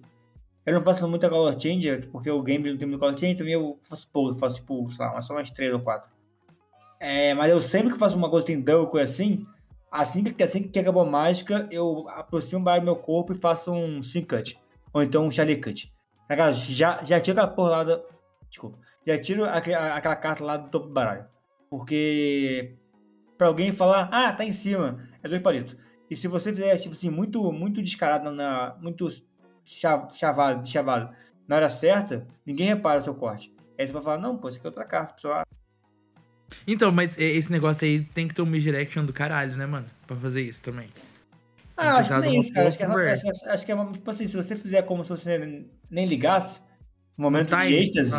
[0.64, 3.52] Eu não faço muita color change, porque o game não tem muito color change, também
[3.52, 6.15] eu faço pouco, faço tipo, sei lá, só umas três ou quatro.
[6.98, 9.46] É, mas eu sempre que faço uma coisa tem double assim,
[9.90, 14.02] assim que, assim que acabou a mágica, eu aproximo do meu corpo e faço um
[14.02, 14.59] swing cut.
[14.92, 15.92] Ou então um charlie cut.
[16.28, 18.00] Cara, já, já tiro aquela porra lá da.
[18.48, 18.78] Desculpa.
[19.06, 21.26] Já tiro aquele- aquela carta lá do topo do baralho.
[21.70, 22.74] Porque
[23.37, 25.76] pra alguém falar, ah, tá em cima, é dois palitos.
[26.11, 29.09] E se você fizer, tipo assim, muito, muito descarado, na, muito
[29.64, 31.14] cha- chavado, chavado
[31.46, 33.54] na hora certa, ninguém repara o seu corte.
[33.78, 35.12] Aí você vai falar, não, pô, isso aqui é outra carta.
[35.12, 35.46] A pessoa, ah,
[36.66, 39.87] Então, mas é, esse negócio aí tem que ter um misdirection do caralho, né, mano?
[40.06, 40.88] Pra fazer isso também.
[41.76, 42.68] Ah, acho que nem isso, cara.
[42.68, 45.04] Acho que, é, acho, acho- acho que é uma- tipo assim, se você fizer como
[45.04, 45.38] se você
[45.90, 46.61] nem, ligasse,
[47.16, 48.14] no momento Time, de êxtase.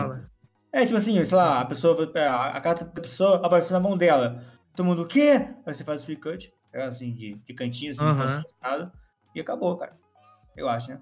[0.72, 3.98] É, tipo assim, sei lá, a pessoa, a, a carta da pessoa apareceu na mão
[3.98, 4.44] dela.
[4.76, 5.48] Todo mundo, o quê?
[5.66, 8.44] Aí você faz o free cut, é assim, de, de cantinho, assim, Aham.
[8.62, 8.94] nada,
[9.34, 9.98] e acabou, cara.
[10.56, 11.02] Eu acho, né?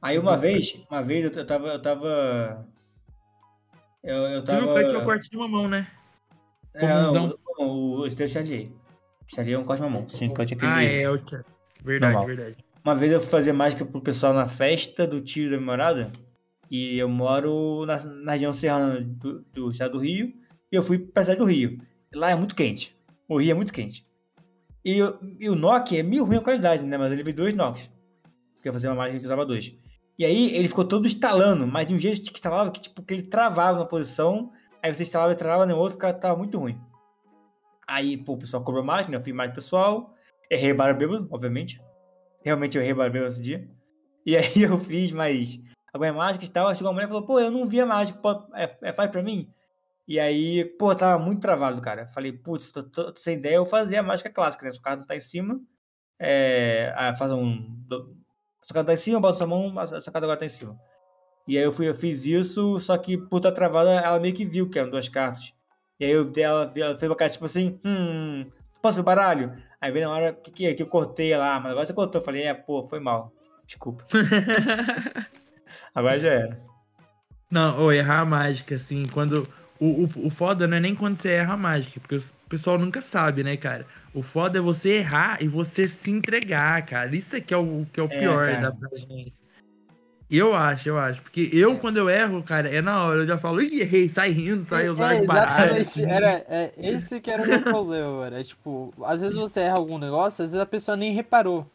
[0.00, 2.68] Aí uma vez, uma vez eu tava, eu tava...
[4.04, 4.84] Eu, eu Você tava...
[4.84, 5.86] que é o corte de mamão, né?
[6.74, 8.72] É, não, o, o, o Steve Charlie.
[9.28, 10.08] Charlie é um corte de mamão.
[10.08, 10.70] Sim, corte aquele...
[10.70, 11.44] Ah, é, o tchan.
[11.82, 12.26] Verdade, Normal.
[12.36, 12.56] verdade.
[12.84, 16.12] Uma vez eu fui fazer mágica pro pessoal na festa do tio da minha morada.
[16.70, 20.32] E eu moro na, na região serrana do, do estado do Rio.
[20.70, 21.78] E eu fui pra cidade do Rio.
[22.14, 22.94] Lá é muito quente.
[23.28, 24.06] O Rio é muito quente.
[24.84, 26.98] E, o- e o Nokia é meio ruim a qualidade, né?
[26.98, 27.90] Mas ele veio dois Nokias.
[28.54, 29.74] Porque eu fazer uma mágica que usava dois.
[30.18, 33.14] E aí ele ficou todo instalando, mas de um jeito que instalava que, tipo, que
[33.14, 34.52] ele travava na posição.
[34.82, 36.80] Aí você instalava e travava no outro, ficava, tava muito ruim.
[37.86, 39.16] Aí, pô, o pessoal cobrou mágica, né?
[39.16, 40.14] Eu fiz mais pessoal.
[40.50, 41.80] Errei o barra bêbado, obviamente.
[42.42, 43.68] Realmente eu errei o barra bêbado esse dia.
[44.24, 45.58] E aí eu fiz mais
[45.92, 46.72] algumas mágicas e tal.
[46.74, 49.10] Chegou uma mulher e falou, pô, eu não vi a mágica, pô, é, é, faz
[49.10, 49.50] pra mim?
[50.06, 52.06] E aí, pô, tava muito travado, cara.
[52.06, 54.72] Falei, putz, tô, tô- tô sem ideia, eu fazer a mágica clássica, né?
[54.72, 55.60] Se o cara não tá em cima,
[56.18, 57.82] é, ah, faz um.
[58.70, 60.78] O cara tá em cima, bota sua mão, a sua cara agora tá em cima.
[61.46, 64.46] E aí eu, fui, eu fiz isso, só que por estar travada, ela meio que
[64.46, 65.52] viu que eram duas cartas.
[66.00, 68.46] E aí eu dei ela, ela fez uma cara tipo assim, hum,
[68.80, 69.54] posso ver o baralho?
[69.80, 72.20] Aí veio na hora que, que, que eu cortei lá, mas agora você cortou.
[72.20, 73.32] Eu falei, é, pô, foi mal.
[73.66, 74.04] Desculpa.
[75.94, 76.60] Agora já era.
[77.50, 79.46] Não, ou errar a mágica, assim, quando.
[79.84, 82.78] O, o, o foda não é nem quando você erra a mágica, porque o pessoal
[82.78, 83.86] nunca sabe, né, cara?
[84.14, 87.14] O foda é você errar e você se entregar, cara.
[87.14, 88.60] Isso é que é o, que é o É, pior cara.
[88.62, 89.34] da pra gente.
[90.30, 91.20] Eu acho, eu acho.
[91.20, 93.20] Porque eu, quando eu erro, cara, é na hora.
[93.20, 95.78] Eu já falo, ih, errei, sai rindo, sai eu É, baralho.
[95.78, 96.04] exatamente.
[96.08, 98.36] Era, é, esse que era o meu problema, mano.
[98.36, 101.70] É tipo, às vezes você erra algum negócio, às vezes a pessoa nem reparou.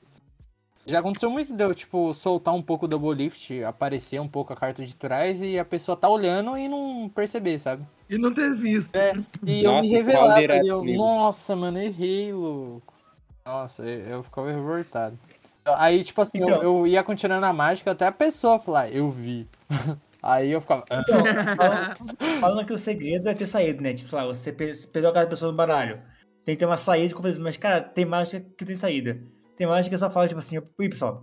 [0.86, 4.52] Já aconteceu muito de eu, tipo, soltar um pouco o double lift, aparecer um pouco
[4.54, 7.86] a carta de trás e a pessoa tá olhando e não perceber, sabe?
[8.10, 8.96] E não ter visto.
[8.96, 9.14] É,
[9.46, 10.98] e eu Nossa, me isso revelava, fala direto e eu, comigo.
[10.98, 12.94] nossa, mano, errei, louco.
[13.46, 15.18] Nossa, eu, eu ficava revoltado.
[15.66, 16.62] Aí, tipo assim, eu- Então.
[16.62, 19.48] eu, ia continuando a mágica até a pessoa falar, eu vi.
[20.22, 21.92] Aí eu ficava, "Ah, Então, falando,
[22.40, 23.94] falando que o segredo é ter saído, né?
[23.94, 26.04] Tipo, lá, você pe- você perdeu a cada pessoa no baralho.
[26.46, 27.42] Tem que ter uma saída conversa.
[27.42, 29.22] Mas, cara, tem mágica que tem saída.
[29.60, 31.22] Tem mágica que só fala, tipo assim, ui, pessoal,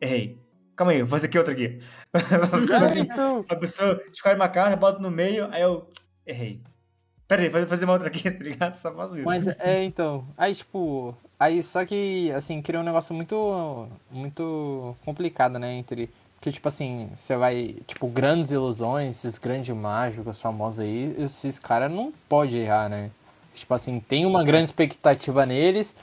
[0.00, 0.36] errei.
[0.74, 1.80] Calma aí, vou fazer aqui outra aqui.
[2.12, 5.88] "Ah, então, a pessoa escolhe uma carta, bota no meio, aí eu
[6.26, 6.60] errei.
[7.28, 8.72] Pera aí, vou fazer uma outra aqui, tá ligado?
[8.72, 9.24] Só faço isso.
[9.24, 10.26] Mas é, então.
[10.36, 11.14] Aí, tipo.
[11.38, 13.86] Aí, só que, assim, cria um negócio muito.
[14.10, 15.74] Muito complicado, né?
[15.74, 16.10] Entre.
[16.34, 17.76] Porque, tipo assim, você vai.
[17.86, 23.12] Tipo, grandes ilusões, esses grandes mágicos famosos aí, esses caras não podem errar, né?
[23.54, 25.94] Tipo assim, tem uma grande expectativa neles.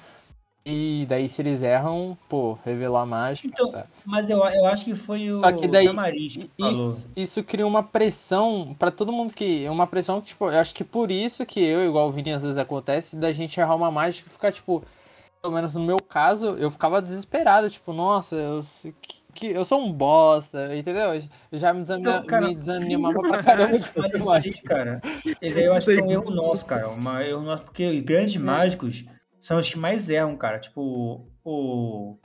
[0.67, 3.47] E daí, se eles erram, pô, revelar a mágica.
[3.47, 3.85] Então, tá.
[4.03, 6.49] Mas eu, eu acho que foi o Só que daí, Tamariz que.
[6.57, 9.69] Isso, isso cria uma pressão pra todo mundo que.
[9.69, 12.41] Uma pressão que, tipo, eu acho que por isso que eu, igual o Vini, às
[12.41, 14.83] vezes acontece, da gente errar uma mágica e ficar, tipo,
[15.39, 18.59] pelo menos no meu caso, eu ficava desesperado, tipo, nossa, eu,
[19.35, 21.13] que, eu sou um bosta, entendeu?
[21.51, 24.61] Eu Já me, desanima, Então, cara, me desanimava pra caramba de fazer mágica.
[24.63, 25.01] cara,
[25.39, 26.89] eu acho que é um erro nosso, cara.
[26.89, 29.05] Uma erro nosso, porque grandes mágicos
[29.45, 30.57] são os que mais erram, cara.
[30.57, 32.17] Tipo, o,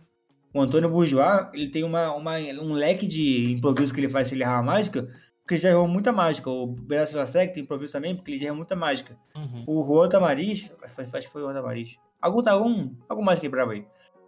[0.54, 4.35] o Antônio Bourgeois, ele tem uma, uma, um leque de improviso que ele faz se
[4.35, 5.02] ele errar a mágica,
[5.42, 6.48] porque ele já errou muita mágica.
[6.48, 9.18] O Beto Lasek tem improviso também, porque ele já errou muita mágica.
[9.37, 9.64] Uhum.
[9.66, 13.85] O Juan Tamariz, acho que foi o Juan Tamariz, algum, algum, algum mais quebrado aí,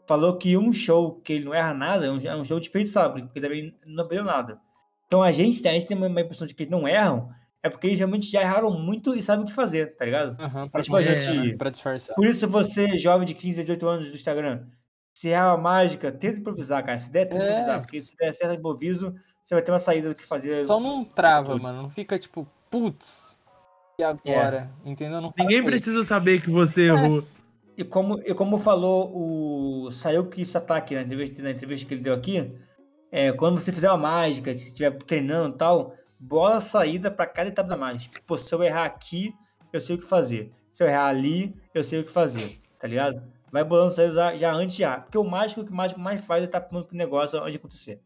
[0.07, 3.15] falou que um show que ele não erra nada é um, é um show desperdiçado,
[3.23, 4.61] porque também não perdeu nada.
[5.07, 7.31] Então a gente, a gente tem uma impressão de que eles não erram,
[7.63, 10.31] é porque eles realmente já erraram muito e sabem o que fazer, tá ligado?
[10.43, 11.57] Uhum, pra, tipo, a É, gente.
[11.57, 12.15] pra disfarçar.
[12.17, 14.67] Por isso, você, jovem de 15, 18 anos do Instagram,
[15.15, 16.99] se errar uma mágica, tenta improvisar, cara.
[16.99, 17.49] Se der, tenta É.
[17.51, 20.65] improvisar, porque se der certo improviso, você vai ter uma saída do que fazer.
[20.67, 21.83] Só não trava, mano.
[21.83, 23.39] Não fica tipo, putz,
[23.99, 24.71] e agora?
[24.85, 25.21] Entendeu?
[25.21, 25.83] Não Ninguém faça isso.
[25.83, 27.23] precisa saber que você errou.
[27.77, 29.11] E como, e como falou
[29.87, 32.53] o Sayuki Satake na entrevista, na entrevista que ele deu aqui,
[33.11, 37.49] é, quando você fizer uma mágica, se estiver treinando e tal, bola saída para cada
[37.49, 38.21] etapa da mágica.
[38.27, 39.35] Pô, se eu errar aqui,
[39.73, 40.53] eu sei o que fazer.
[40.73, 43.23] Se eu errar ali, eu sei o que fazer, tá ligado?
[43.51, 45.03] Vai bolando saída já, já antes de errar.
[45.03, 47.53] Porque o mágico, o que o mágico mais faz é estar pronto pro negócio antes
[47.53, 48.01] de acontecer.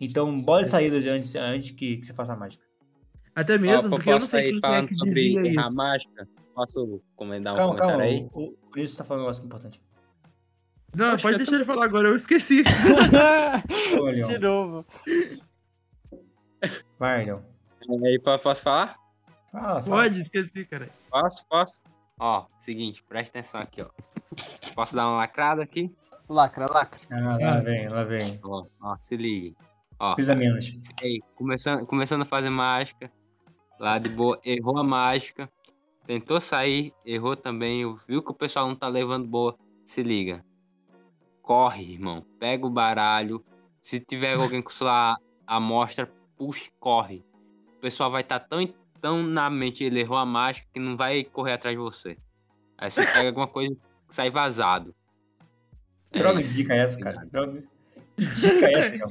[0.00, 2.64] Então, bola saída antes, antes que, que você faça a mágica.
[3.34, 5.52] Até Ó, mesmo, eu porque eu não sei quem que é falando que sobre dizia
[5.52, 5.74] errar isso.
[5.74, 6.28] mágica?
[6.54, 8.14] Posso comentar um calma, comentário calma.
[8.14, 8.28] aí?
[8.32, 9.80] O, isso tá falando um negócio importante.
[10.96, 12.64] Não, pode deixar ele falar agora, eu esqueci.
[14.26, 14.86] De novo.
[17.00, 17.40] Vai, Leon.
[18.04, 18.96] Aí, po- posso falar?
[19.50, 19.84] Fala, fala.
[19.84, 20.88] Pode, esqueci, cara.
[21.10, 21.44] Posso?
[21.48, 21.82] Posso?
[22.18, 23.88] Ó, seguinte, presta atenção aqui, ó.
[24.74, 25.90] Posso dar uma lacrada aqui?
[26.28, 27.00] Lacra, lacra.
[27.10, 28.38] Ah, lá vem, lá vem.
[28.44, 29.56] Ó, ó, se ligue.
[29.98, 30.72] Ó, Pisa menos.
[31.02, 33.10] aí, começando, começando a fazer mágica,
[33.78, 35.50] lá de boa, errou a mágica,
[36.06, 40.44] tentou sair, errou também, viu que o pessoal não tá levando boa, se liga.
[41.42, 43.42] Corre, irmão, pega o baralho,
[43.82, 46.10] se tiver alguém com sua amostra,
[46.40, 47.22] puxa, corre.
[47.76, 48.66] O pessoal vai estar tão,
[48.98, 52.16] tão na mente, ele errou a mágica, que não vai correr atrás de você.
[52.78, 54.94] Aí você pega alguma coisa e sai vazado.
[56.10, 56.54] É Droga de isso.
[56.54, 57.26] dica é essa, cara.
[57.30, 57.62] Droga.
[58.16, 59.10] Que dica é essa, Leon?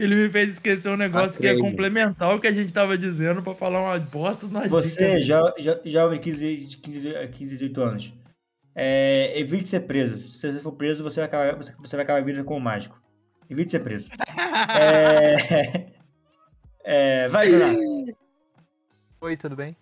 [0.00, 3.40] Ele me fez esquecer um negócio que é complementar o que a gente tava dizendo
[3.44, 7.80] pra falar uma bosta numa Você, jo, jo, jovem de 15, de 15, 15, 18
[7.80, 8.12] anos,
[8.74, 10.18] é, evite ser preso.
[10.26, 13.00] Se você for preso, você vai acabar, você, você vai acabar a vida como mágico.
[13.48, 14.10] Evite ser preso.
[14.74, 15.92] é,
[17.24, 17.78] é, vai, Bruno.
[19.20, 19.76] Oi, tudo bem?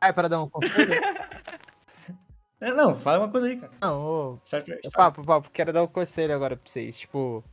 [0.00, 0.92] Ah, é para dar um conselho?
[2.60, 3.72] É, Não, fala uma coisa aí, cara.
[3.80, 4.66] Não, ô, start.
[4.92, 6.98] Papo, papo, quero dar um conselho agora pra vocês.
[6.98, 7.44] Tipo,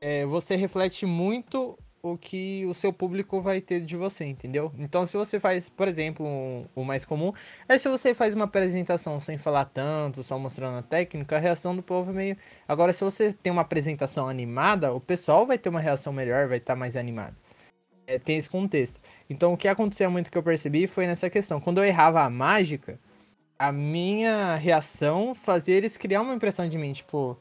[0.00, 4.70] é, você reflete muito o que o seu público vai ter de você, entendeu?
[4.78, 7.32] Então, se você faz, por exemplo, um- o mais comum,
[7.66, 11.74] é se você faz uma apresentação sem falar tanto, só mostrando a técnica, a reação
[11.74, 12.36] do povo é meio.
[12.68, 16.58] Agora, se você tem uma apresentação animada, o pessoal vai ter uma reação melhor, vai
[16.58, 17.34] estar mais animado.
[18.06, 19.00] É, tem esse contexto.
[19.30, 21.58] Então, o que acontecia muito que eu percebi foi nessa questão.
[21.58, 23.00] Quando eu errava a mágica,
[23.58, 27.38] a minha reação fazia eles criar uma impressão de mim, tipo,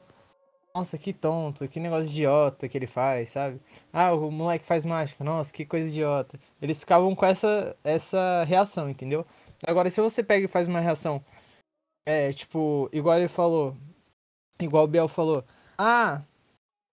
[0.75, 3.61] nossa, que tonto, que negócio idiota que ele faz, sabe?
[3.91, 6.39] Ah, o moleque faz mágica, nossa, que coisa idiota.
[6.61, 9.25] Eles ficavam com essa, essa reação, entendeu?
[9.67, 11.23] Agora, se você pega e faz uma reação,
[12.05, 13.77] é, tipo, igual ele falou,
[14.59, 15.43] igual o Biel falou,
[15.77, 16.23] ah,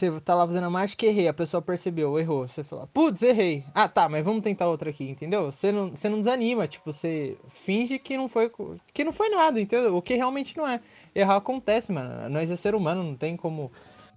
[0.09, 2.47] você tá lá fazendo a mágica e errei, a pessoa percebeu, errou.
[2.49, 3.65] Você fala, putz, errei.
[3.75, 5.51] Ah, tá, mas vamos tentar outra aqui, entendeu?
[5.51, 8.51] Você não, você não desanima, tipo, você finge que não foi
[8.95, 9.97] que não foi nada, entendeu?
[9.97, 10.81] O que realmente não é.
[11.15, 12.31] Errar acontece, mano.
[12.31, 13.71] Nós é ser humano, não tem como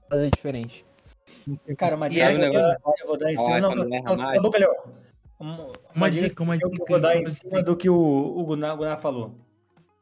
[0.10, 0.86] fazer diferente.
[1.78, 3.60] Cara, uma E dica que eu, vou dar- eu vou dar em cima.
[3.60, 4.42] Não, quando não, erra não, mais.
[4.42, 4.74] não, Leon.
[5.96, 9.00] Uma, dica, uma que eu vou dar em cima do que o, o Gunnar, Gunnar
[9.02, 9.36] falou.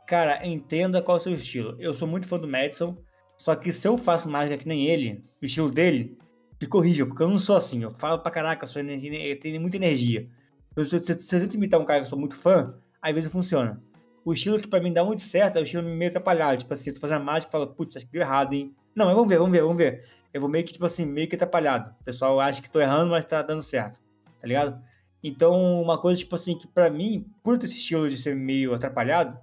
[0.06, 1.76] Cara, entenda qual é o seu estilo.
[1.80, 2.98] Eu sou muito fã do Madison,
[3.42, 6.16] só que se eu faço mágica que nem ele, o estilo dele,
[6.60, 7.82] fica horrível, porque eu não sou assim.
[7.82, 10.30] Eu falo pra caraca, sou energia, eu tenho muita energia.
[10.76, 13.82] Eu- Se eu tento imitar um cara que eu sou muito fã, às vezes funciona.
[14.24, 16.60] O estilo que pra mim dá muito certo é o estilo meio atrapalhado.
[16.60, 18.76] Tipo assim, eu tô fazendo mágica e falo, putz, acho que deu errado, hein?
[18.96, 20.06] Não, mas vamos ver, vamos ver, vamos ver.
[20.32, 21.96] Eu vou meio que, tipo assim, meio que atrapalhado.
[22.00, 24.00] O pessoal acha que tô errando, mas tá dando certo.
[24.40, 24.80] Tá ligado?
[25.24, 29.40] Então, uma coisa, tipo assim, que pra mim, por esse estilo de ser meio atrapalhado,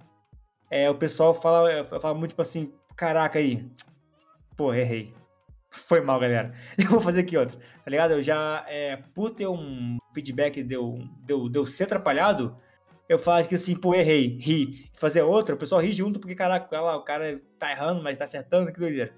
[0.71, 3.65] é, o pessoal fala, eu falo muito, tipo assim, caraca aí,
[4.57, 5.13] pô, errei.
[5.69, 6.51] Foi mal, galera.
[6.77, 8.11] Eu vou fazer aqui outra, tá ligado?
[8.11, 12.57] Eu já, é, por ter um feedback deu, deu, deu ser atrapalhado,
[13.07, 16.75] eu falar que assim, pô, errei, ri, fazer outra, o pessoal ri junto, porque, caraca,
[16.75, 19.15] ela, o cara tá errando, mas tá acertando, que doideira.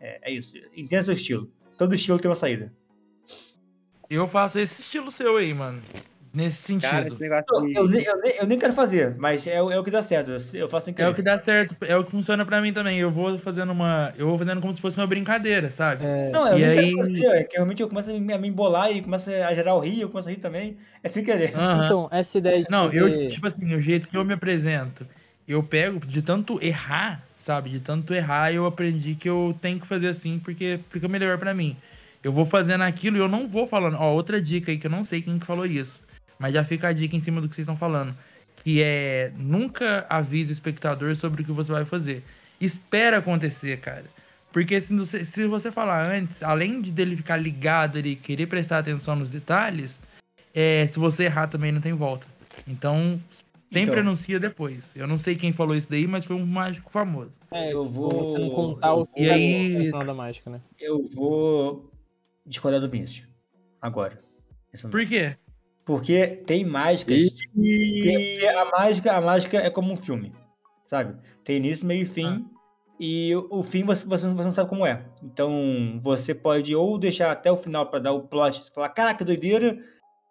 [0.00, 0.56] É, é isso.
[0.76, 1.52] Entenda seu estilo.
[1.76, 2.74] Todo estilo tem uma saída.
[4.10, 5.80] Eu faço esse estilo seu aí, mano.
[6.32, 6.90] Nesse sentido.
[6.90, 7.74] Cara, esse negócio Eu, de...
[7.74, 10.02] eu, nem- eu nem- eu nem quero fazer, mas é, o- é o que dá
[10.02, 10.30] certo.
[10.54, 12.98] Eu, faço sem É o que dá certo, é o que funciona pra mim também.
[12.98, 14.12] Eu vou fazendo uma.
[14.16, 16.04] Eu vou fazendo como se fosse uma brincadeira, sabe?
[16.04, 18.32] É, Não, eu E nem aí- quero fazer, é que realmente eu começo a me,
[18.32, 20.76] a me embolar e começo a gerar o rir, eu começo a rir também.
[21.02, 21.50] É sem querer.
[21.50, 23.00] Então, essa ideia de Não, fazer...
[23.00, 25.06] eu, tipo assim, o jeito que eu me apresento,
[25.46, 27.70] eu pego de tanto errar, sabe?
[27.70, 31.54] De tanto errar, eu aprendi que eu tenho que fazer assim porque fica melhor pra
[31.54, 31.74] mim.
[32.22, 33.96] Eu vou fazendo aquilo e eu não vou falando.
[33.98, 36.00] Ó, outra dica aí que eu não sei quem que falou isso,
[36.38, 38.14] mas já fica a dica em cima do que vocês estão falando,
[38.62, 42.22] que é nunca avise o espectador sobre o que você vai fazer.
[42.60, 44.04] Espera acontecer, cara.
[44.52, 48.78] Porque se você, se você falar antes, além de dele ficar ligado ali, querer prestar
[48.78, 49.98] atenção nos detalhes,
[50.54, 52.26] é, se você errar também não tem volta.
[52.66, 53.20] Então,
[53.70, 54.00] sempre Então.
[54.00, 54.90] anuncia depois.
[54.96, 57.30] Eu não sei quem falou isso daí, mas foi um mágico famoso.
[57.52, 60.60] É, eu vou- Você não contar o E que aí- é da mágica, né?
[60.80, 61.90] Eu vou
[62.44, 63.28] discordar do Vinícius.
[63.80, 64.18] Agora.
[64.72, 64.98] Esse momento.
[64.98, 65.36] Por quê?
[65.88, 67.30] Porque tem mágicas.
[67.54, 70.34] Porque a mágica, a mágica é como um filme.
[70.86, 71.18] Sabe?
[71.42, 72.44] Tem início, meio e fim.
[73.00, 75.02] E o fim você, você, você não sabe como é.
[75.22, 79.24] Então você pode ou deixar até o final pra dar o plot, falar, caraca, que
[79.24, 79.82] doideira.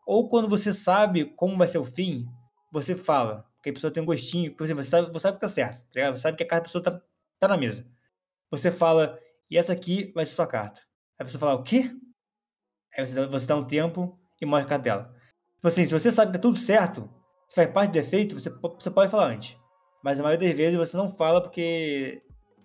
[0.05, 2.27] Ou quando você sabe como vai ser o fim,
[2.71, 3.43] você fala.
[3.55, 4.55] Porque a pessoa tem um gostinho.
[4.55, 5.79] Por exemplo, você sabe, você sabe que tá certo.
[5.79, 6.17] tá ligado?
[6.17, 7.01] Você sabe que a carta da pessoa tá,
[7.39, 7.83] tá na mesa.
[8.51, 9.17] Você fala,
[9.49, 10.81] e essa aqui vai ser sua carta.
[11.17, 11.91] Aí a pessoa fala, o quê?
[12.95, 15.16] Aí você, você dá um tempo e mostra a carta dela.
[15.57, 17.09] Tipo assim, se você sabe que tá tudo certo,
[17.47, 19.57] se faz parte do defeito, você, você pode falar antes.
[20.03, 22.21] Mas a maioria das vezes você não fala porque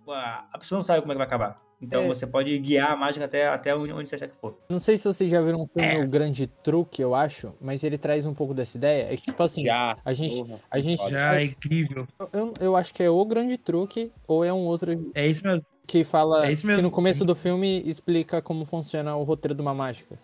[0.07, 1.57] a pessoa não sabe como é que vai acabar.
[1.81, 2.07] Então É.
[2.07, 4.57] você pode guiar a mágica até, até onde onde você achar que for.
[4.69, 5.99] Não sei se vocês já viram um filme É.
[6.05, 9.13] O Grande Truque, eu acho, mas ele traz um pouco dessa ideia.
[9.13, 9.97] É que, tipo assim, Já.
[10.05, 10.37] a gente.
[10.37, 10.61] porra.
[10.71, 12.07] A gente Já é incrível.
[12.33, 15.67] eu, eu acho que é O Grande Truque ou é um outro É isso mesmo.
[15.87, 16.47] que fala.
[16.47, 16.83] É isso que mesmo.
[16.83, 20.17] no começo do filme explica como funciona o roteiro de uma mágica.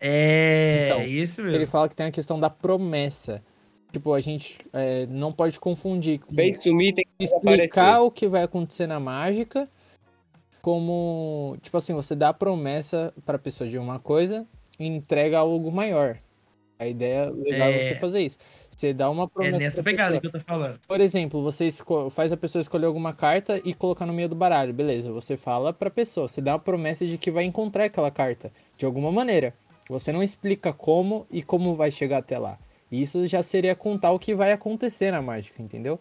[0.00, 1.66] É Então, isso Ele mesmo.
[1.66, 3.42] fala que tem a questão da promessa.
[3.92, 8.00] Tipo, a gente é, não pode confundir com Fez sumir, tem que explicar aparecer.
[8.06, 9.68] o que vai acontecer na mágica
[10.60, 14.46] como, tipo assim, você dá a promessa pra pessoa de uma coisa
[14.78, 16.18] e entrega algo maior.
[16.78, 17.82] A ideia legal é, É.
[17.88, 18.38] você fazer isso.
[18.76, 20.20] Você dá uma É promessa nessa pra pegada pessoa.
[20.20, 20.78] que eu tô falando.
[20.86, 21.68] Por exemplo, você
[22.10, 25.10] faz a pessoa escolher alguma carta e colocar no meio do baralho, beleza?
[25.12, 28.84] Você fala pra pessoa, você dá uma promessa de que vai encontrar aquela carta de
[28.86, 29.54] alguma maneira.
[29.88, 32.58] Você não explica como e como vai chegar até lá.
[32.90, 35.98] Isso já seria contar o que vai acontecer na mágica, entendeu?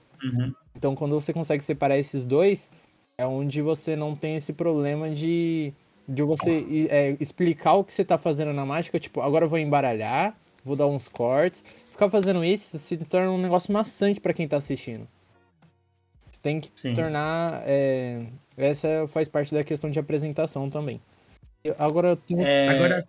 [0.76, 2.70] Então, quando você consegue separar esses dois,
[3.18, 5.74] é onde você não tem esse problema de,
[6.08, 9.00] de você e- é, explicar o que você tá fazendo na mágica.
[9.00, 11.64] Tipo, agora eu vou embaralhar, vou dar uns cortes.
[11.92, 15.08] Ficar fazendo isso se torna um negócio maçante pra quem tá assistindo.
[16.30, 16.94] Você tem que Sim.
[16.94, 17.64] tornar.
[17.66, 21.02] é, essa faz parte da questão de apresentação também.
[21.64, 23.08] Eu- agora, tem É, Agora,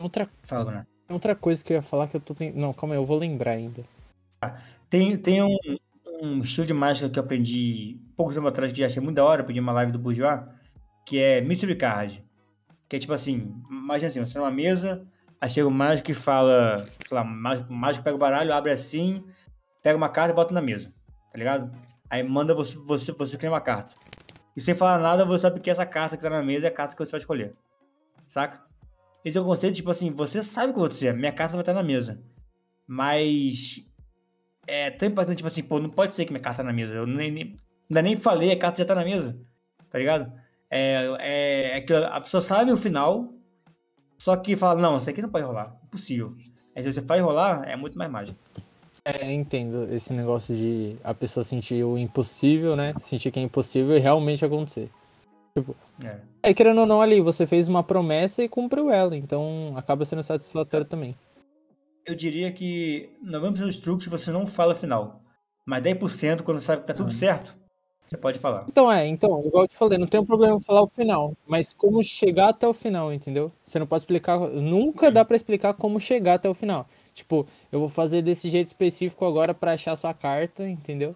[0.00, 0.86] outra, Fala, Bruno.
[1.10, 2.34] outra coisa que eu ia falar que eu tô.
[2.34, 3.84] ten- Não, calma aí, eu vou lembrar ainda.
[4.88, 5.56] Tem, tem um,
[6.22, 9.24] um estilo de mágica que eu aprendi pouco tempo atrás, que já achei muito da
[9.24, 10.40] hora, eu pedi uma live do Bourgeois,
[11.06, 12.24] que é Mystery Card.
[12.88, 15.06] Que é tipo assim, imagina assim, você tá numa mesa,
[15.40, 18.52] aí chega o mágico e fala, sei lá, o mágico, o mágico pega o baralho,
[18.52, 19.24] abre assim,
[19.82, 20.92] pega uma carta e bota na mesa,
[21.30, 21.70] tá ligado?
[22.08, 23.94] Aí manda você, você, você criar uma carta.
[24.56, 26.74] E sem falar nada, você sabe que essa carta que tá na mesa é a
[26.74, 27.54] carta que você vai escolher.
[28.26, 28.60] Saca?
[29.24, 31.74] Esse é o conceito, tipo assim, você sabe o que acontecer, minha carta vai estar
[31.74, 32.22] na mesa.
[32.86, 33.84] Mas
[34.66, 36.94] é tão importante, tipo assim, pô, não pode ser que minha carta tá na mesa.
[36.94, 37.54] Eu nem, nem,
[37.90, 39.38] ainda nem falei, a carta já tá na mesa.
[39.90, 40.32] Tá ligado?
[40.70, 43.32] É, é, é a pessoa sabe o final,
[44.16, 45.76] só que fala, não, isso aqui não pode rolar.
[45.84, 46.34] Impossível.
[46.74, 48.38] Aí se você faz rolar, é muito mais mágico.
[49.04, 52.92] É, entendo esse negócio de a pessoa sentir o impossível, né?
[53.02, 54.90] Sentir que é impossível e realmente acontecer.
[56.04, 56.16] É.
[56.42, 60.22] É, querendo ou não, ali, você fez uma promessa e cumpriu ela, então acaba sendo
[60.22, 61.14] satisfatório também.
[62.06, 65.20] Eu diria que 90% dos truques você não fala final.
[65.66, 67.54] Mas 10% quando sabe que tá tudo certo,
[68.08, 68.64] você pode falar.
[68.68, 71.32] Então, é, então, igual eu te falei, não tem um problema em falar o final,
[71.46, 73.52] mas como chegar até o final, entendeu?
[73.64, 76.88] Você não pode explicar, nunca dá pra explicar como chegar até o final.
[77.14, 81.14] Tipo, eu vou fazer desse jeito específico agora pra achar sua carta, entendeu?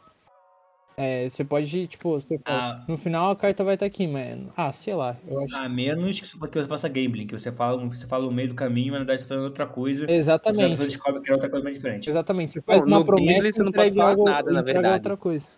[0.96, 2.84] É, você pode, tipo, você fala, Ah.
[2.86, 5.56] no final a carta vai estar aqui, mas, ah, sei lá, eu acho.
[5.56, 8.54] A menos que você você faça gambling, que você fala, você fala no meio do
[8.54, 10.06] caminho, mas na verdade você tá fazendo outra coisa.
[10.06, 10.84] Você Exatamente.
[10.86, 12.08] descobre que era outra coisa mais diferente.
[12.08, 14.94] Exatamente, você faz uma promessa Gambling você não pode falar algo, nada, na verdade.
[14.94, 15.48] outra coisa.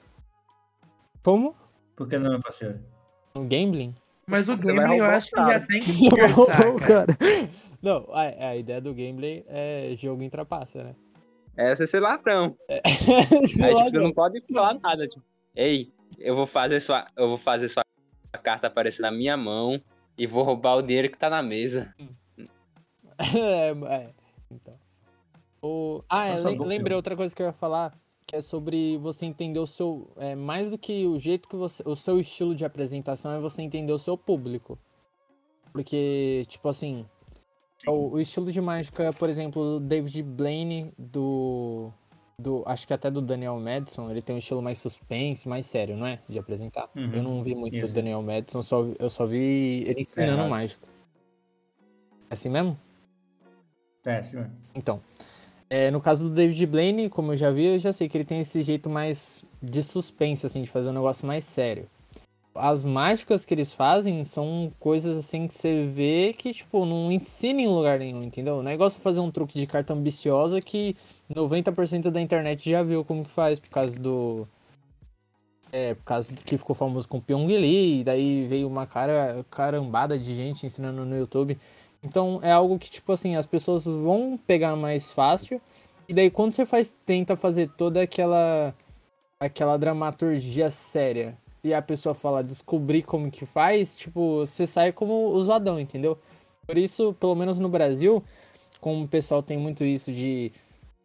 [1.22, 1.55] Como?
[1.95, 2.78] Por que não, meu parceiro?
[3.34, 3.95] No gambling?
[4.26, 7.18] mas o Você gambling eu acho que já tem que conversar, cara.
[7.82, 10.95] Não, a, a ideia do gameplay é jogo em trapaça, né?
[11.57, 12.57] É você ser ladrão.
[13.46, 17.07] Sei Aí, lá, tipo, tu não pode falar nada, tipo, ei, eu vou fazer sua.
[17.16, 17.82] Eu vou fazer sua
[18.42, 19.80] carta aparecer na minha mão
[20.18, 21.94] e vou roubar o dinheiro que tá na mesa.
[23.18, 24.11] é, é,
[24.50, 24.78] então.
[25.62, 26.02] O...
[26.09, 26.94] Ah, é, lembrei filme.
[26.94, 27.92] outra coisa que eu ia falar,
[28.26, 30.11] que é sobre você entender o seu.
[30.16, 31.82] É, mais do que o jeito que você.
[31.86, 34.78] O seu estilo de apresentação é você entender o seu público.
[35.72, 37.07] Porque, tipo assim.
[37.87, 41.93] O, o estilo de mágica, por exemplo, David Blaine, do.
[42.39, 45.97] do acho que até do Daniel Madison, ele tem um estilo mais suspense, mais sério,
[45.97, 46.20] não é?
[46.29, 46.89] De apresentar.
[46.95, 47.12] Uhum.
[47.12, 47.89] Eu não vi muito Isso.
[47.89, 50.51] do Daniel Madison, só, eu só vi ele ensinando errado.
[50.51, 50.87] mágica.
[52.31, 52.79] É assim mesmo?
[54.05, 54.53] É, sim, mano.
[54.74, 55.01] Então,
[55.68, 58.24] é, no caso do David Blaine, como eu já vi, eu já sei que ele
[58.24, 61.89] tem esse jeito mais de suspense, assim, de fazer um negócio mais sério.
[62.59, 67.61] As mágicas que eles fazem são coisas assim que você vê que, tipo, não ensina
[67.61, 68.62] em lugar nenhum, entendeu?
[68.62, 70.96] Não é fazer um truque de carta ambiciosa que
[71.32, 74.46] 90% da internet já viu como que faz, por causa do.
[75.72, 79.44] É, por causa que ficou famoso com o Pyong Lee, e daí veio uma cara,
[79.50, 81.59] carambada de gente ensinando no YouTube.
[82.02, 85.61] Então é algo que, tipo assim, as pessoas vão pegar mais fácil.
[86.09, 88.74] E daí quando você faz, tenta fazer toda aquela
[89.38, 91.36] aquela dramaturgia séria
[91.66, 96.18] e a pessoa fala descobrir como que faz, tipo, você sai como o zoadão, entendeu?
[96.66, 98.22] Por isso, pelo menos no Brasil,
[98.80, 100.52] como o pessoal tem muito isso de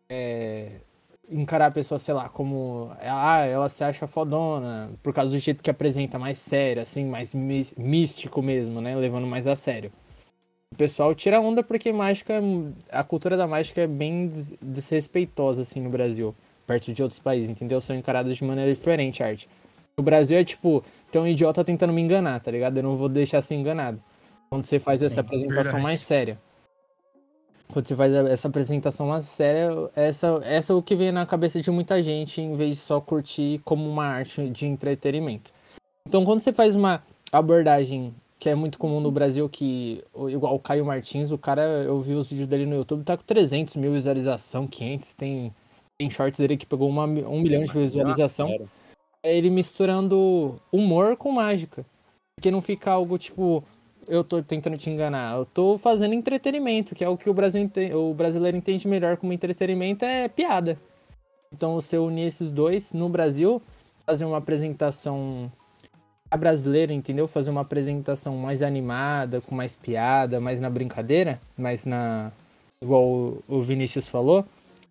[0.09, 0.82] é,
[1.30, 5.64] encarar a pessoa, sei lá, como ah, ela se acha fodona, por causa do jeito
[5.64, 8.95] que apresenta mais sério, assim, mais místico mesmo, né?
[8.95, 9.91] Levando mais a sério.
[10.74, 12.41] O pessoal tira onda porque mágica,
[12.91, 16.34] a cultura da mágica é bem des- desrespeitosa, assim, no Brasil,
[16.66, 17.82] perto de outros países, entendeu?
[17.82, 19.49] São encaradas de maneira diferente a arte.
[19.98, 22.78] No Brasil é tipo, tem um idiota tentando me enganar, tá ligado?
[22.78, 24.02] Eu não vou deixar ser enganado.
[24.50, 25.84] Quando você faz essa Sim, apresentação verdade.
[25.84, 26.39] mais séria.
[27.72, 31.62] Quando você faz essa apresentação mais séria, essa, essa é o que vem na cabeça
[31.62, 35.52] de muita gente, em vez de só curtir como uma arte de entretenimento.
[36.06, 40.60] Então, quando você faz uma abordagem que é muito comum no Brasil, que igual o
[40.60, 43.94] Caio Martins, o cara, eu vi os vídeos dele no YouTube, tá com 300 mil
[43.94, 45.54] visualização, 500, tem,
[45.98, 48.50] tem shorts dele que pegou uma, um milhão de visualização.
[49.24, 51.86] É ele misturando humor com mágica.
[52.36, 53.64] Porque não fica algo tipo,
[54.08, 57.70] eu tô tentando te enganar, eu tô fazendo entretenimento, que é o que o, Brasil
[57.94, 60.80] o brasileiro entende melhor como entretenimento, é piada.
[61.54, 63.62] Então você unir esses dois no Brasil,
[64.06, 65.52] fazer uma apresentação
[66.38, 67.28] brasileira, entendeu?
[67.28, 72.32] Fazer uma apresentação mais animada, com mais piada, mais na brincadeira, mais na.
[72.82, 73.04] igual
[73.48, 74.46] o- Vinícius falou,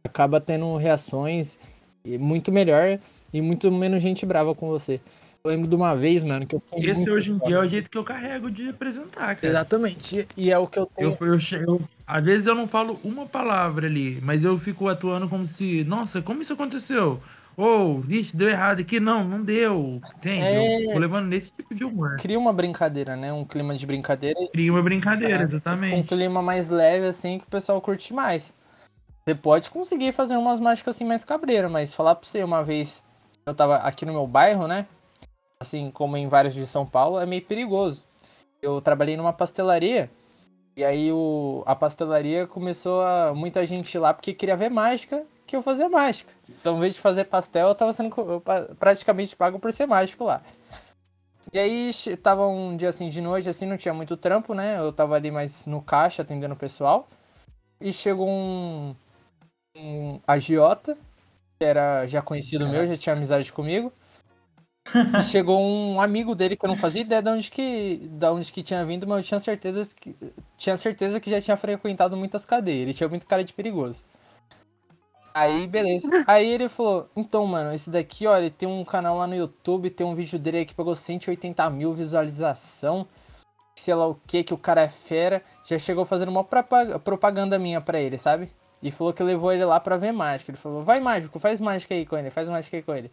[0.05, 1.59] acaba tendo reações
[2.05, 3.01] muito melhor
[3.33, 5.01] e muito menos gente brava com você.
[5.43, 6.91] Eu lembro de uma vez, mano, que eu fiquei.
[6.91, 9.47] Esse hoje em dia é o jeito que eu carrego de apresentar, cara.
[9.47, 10.28] Exatamente.
[10.37, 11.16] E é o que eu tenho.
[11.18, 15.47] Eu, eu, às vezes eu não falo uma palavra ali, mas eu fico atuando como
[15.47, 17.20] se, nossa, como isso aconteceu?
[17.57, 19.01] Ou, ixi, deu errado aqui.
[19.01, 20.01] Não, não deu.
[20.16, 20.45] Entende?
[20.45, 20.87] É.
[20.87, 22.16] Eu tô levando nesse tipo de humor.
[22.18, 23.33] Cria uma brincadeira, né?
[23.33, 26.09] Um clima de brincadeira Cria uma brincadeira, É, Um exatamente.
[26.09, 28.53] clima mais leve, assim, que o pessoal curte mais.
[29.24, 33.03] Você pode conseguir fazer umas mágicas assim mais cabreira, mas falar pra você uma vez,
[33.47, 34.86] eu tava aqui no meu bairro, né?
[35.59, 38.03] Assim como em vários de São Paulo, é meio perigoso.
[38.62, 40.11] Eu trabalhei numa pastelaria,
[40.76, 45.57] e aí o, a pastelaria começou a muita gente lá porque queria ver mágica, que
[45.57, 46.32] eu fazia mágica.
[46.49, 48.43] Então, em vez de fazer pastel, eu tava sendo eu
[48.78, 50.43] praticamente pago por ser mágico lá.
[51.53, 54.78] E aí tava um dia assim de noite, assim, não tinha muito trampo, né?
[54.78, 57.09] Eu tava ali mais no caixa atendendo o pessoal.
[57.80, 58.95] E chegou um,
[59.76, 60.97] um agiota,
[61.64, 63.92] era já conhecido meu, já tinha amizade comigo.
[65.30, 68.62] Chegou um amigo dele que eu não fazia ideia de onde que, de onde que
[68.62, 70.14] tinha vindo, mas eu tinha certeza que,
[70.56, 72.82] tinha certeza que já tinha frequentado muitas cadeias.
[72.82, 74.04] Ele tinha muito cara de perigoso.
[75.32, 76.08] Aí, beleza.
[76.26, 79.90] Aí ele falou, então, mano, esse daqui, ó, ele tem um canal lá no YouTube,
[79.90, 83.06] tem um vídeo dele aí que pegou 180 mil visualização.
[83.76, 85.42] Sei lá o que, que o cara é fera.
[85.64, 88.50] Já chegou fazendo uma propa- propaganda minha pra ele, sabe?
[88.83, 90.51] E falou que levou ele lá pra ver mágica.
[90.51, 93.11] Ele falou, vai mágico, faz mágica aí com ele, faz mágica aí com ele.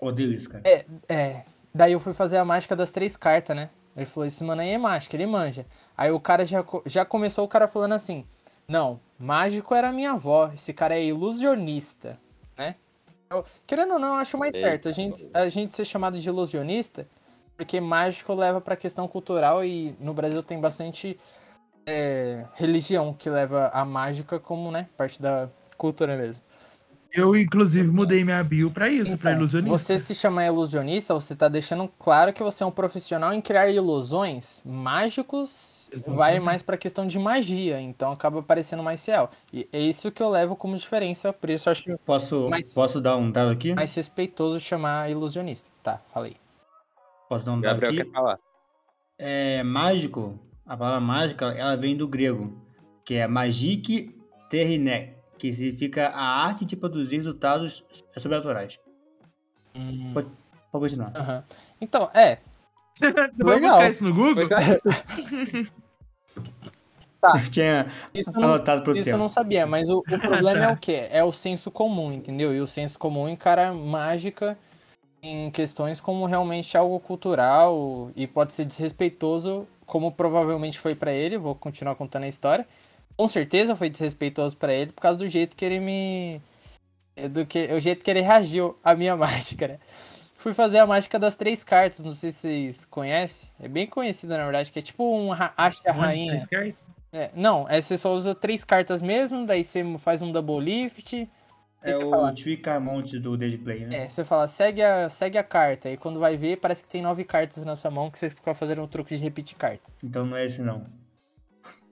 [0.00, 0.62] Odeio isso, cara.
[1.08, 1.44] É,
[1.74, 3.68] daí eu fui fazer a mágica das três cartas, né?
[3.96, 5.66] Ele falou, esse mano aí é mágica, ele manja.
[5.96, 8.24] Aí o cara já, já começou o cara falando assim,
[8.66, 12.18] não, mágico era minha avó, esse cara é ilusionista,
[12.56, 12.76] né?
[13.28, 16.18] Eu, querendo ou não, eu acho mais Eita, certo a gente, a gente ser chamado
[16.18, 17.06] de ilusionista,
[17.56, 21.18] porque mágico leva pra questão cultural e no Brasil tem bastante
[21.86, 26.42] é, religião que leva a mágica como, né, parte da cultura mesmo.
[27.14, 29.78] Eu, inclusive, mudei minha bio pra isso, pra Então, ilusionista.
[29.78, 33.68] Você se chamar ilusionista, você tá deixando claro que você é um profissional em criar
[33.68, 39.30] ilusões mágicos, vai mais pra questão de magia, então acaba parecendo mais real.
[39.52, 42.98] E é isso que eu levo como diferença, por isso eu acho Posso, Mas- posso
[42.98, 43.74] dar um dado aqui?
[43.74, 45.68] mais respeitoso chamar ilusionista.
[45.82, 46.36] Tá, falei.
[47.28, 48.04] Posso dar um dado Gabriel aqui?
[48.10, 48.38] quer falar.
[49.18, 52.52] É, mágico, a palavra mágica, ela vem do grego,
[53.04, 54.16] que é magique
[54.48, 57.84] terrine, que significa a arte de produzir resultados
[58.16, 58.78] sobrenaturais.
[59.74, 60.28] Hum, Pode
[60.70, 61.12] continuar.
[61.16, 61.44] aham.
[61.80, 62.38] Então, é,
[63.00, 64.44] Você vai buscar isso no Google?
[67.24, 69.18] Eu tinha isso eu não, anotado pro isso eu tempo.
[69.18, 71.06] não sabia, mas o, o problema é o quê?
[71.08, 72.52] É o senso comum, entendeu?
[72.52, 74.58] E o senso comum encara mágica
[75.22, 81.36] em questões como realmente algo cultural e pode ser desrespeitoso, como provavelmente foi pra ele.
[81.36, 82.66] Vou continuar contando a história.
[83.14, 86.40] Com certeza foi desrespeitoso pra ele por causa do jeito que ele me.
[87.30, 89.78] do que o jeito que ele reagiu à minha mágica, né?
[90.34, 93.50] Fui fazer a mágica das três cartas, não sei se vocês conhecem.
[93.60, 96.42] É bem conhecida, na verdade, que é tipo um acha a rainha.
[97.12, 101.28] É, não, é você só usa três cartas mesmo, daí você faz um double lift.
[101.82, 104.04] É o fala, Trick Mount do Dead Play, né?
[104.04, 105.90] é, você fala, segue a, segue a carta.
[105.90, 108.54] E quando vai ver, parece que tem nove cartas na sua mão que você fica
[108.54, 109.82] fazendo um truque de repetir carta.
[110.02, 110.86] Então não é esse não.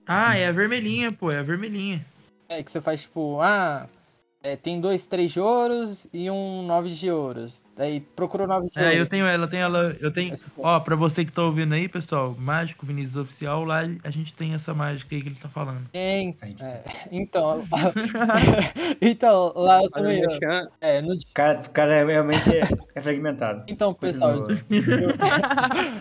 [0.07, 2.05] Ah, é a vermelhinha, pô, é a vermelhinha.
[2.47, 3.87] É, que você faz tipo, ah,
[4.43, 7.61] é, tem dois três de ouros e um nove de ouros.
[7.77, 8.93] Daí procura o nove de ouros.
[8.93, 10.33] É, eu tenho ela, eu tenho ela, eu tenho.
[10.33, 14.33] Aí Ó, pra você que tá ouvindo aí, pessoal, Mágico Vinícius Oficial, lá a gente
[14.35, 15.87] tem essa mágica aí que ele tá falando.
[15.91, 16.35] Tem.
[16.41, 17.63] A gente- É, então,
[19.01, 20.21] então, lá eu também.
[20.21, 20.67] Merchan.
[20.79, 22.61] É, no, O cara, o cara realmente é,
[22.95, 23.63] é fragmentado.
[23.67, 25.13] então, pessoal, Continua.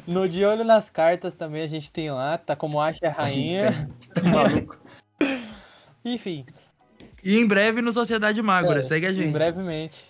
[0.07, 3.29] no De Olho nas Cartas também a gente tem lá, tá como Acha a A
[3.29, 3.73] gente Rainha.
[3.73, 4.79] tem- Você tá maluco?
[6.05, 6.47] Enfim,
[7.23, 9.31] E em breve no Sociedade Mágora, É, segue a gente.
[9.33, 10.05] brevemente.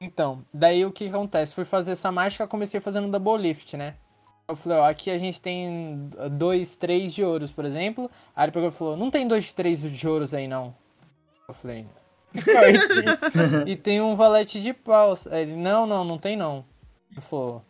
[0.00, 1.54] Então, daí o que acontece?
[1.54, 3.94] Fui fazer essa mágica, comecei fazendo double lift, né?
[4.48, 8.10] Eu falei, ó, aqui a gente tem dois, três de ouros, por exemplo.
[8.34, 10.74] Aí ele pegou e falou, não tem dois, três de ouros aí, não.
[11.48, 12.06] Eu falei, "Não,
[13.66, 15.26] e, tem, um valete de paus.
[15.26, 16.64] Aí ele, não, não, não tem não.
[17.10, 17.64] Ele falou,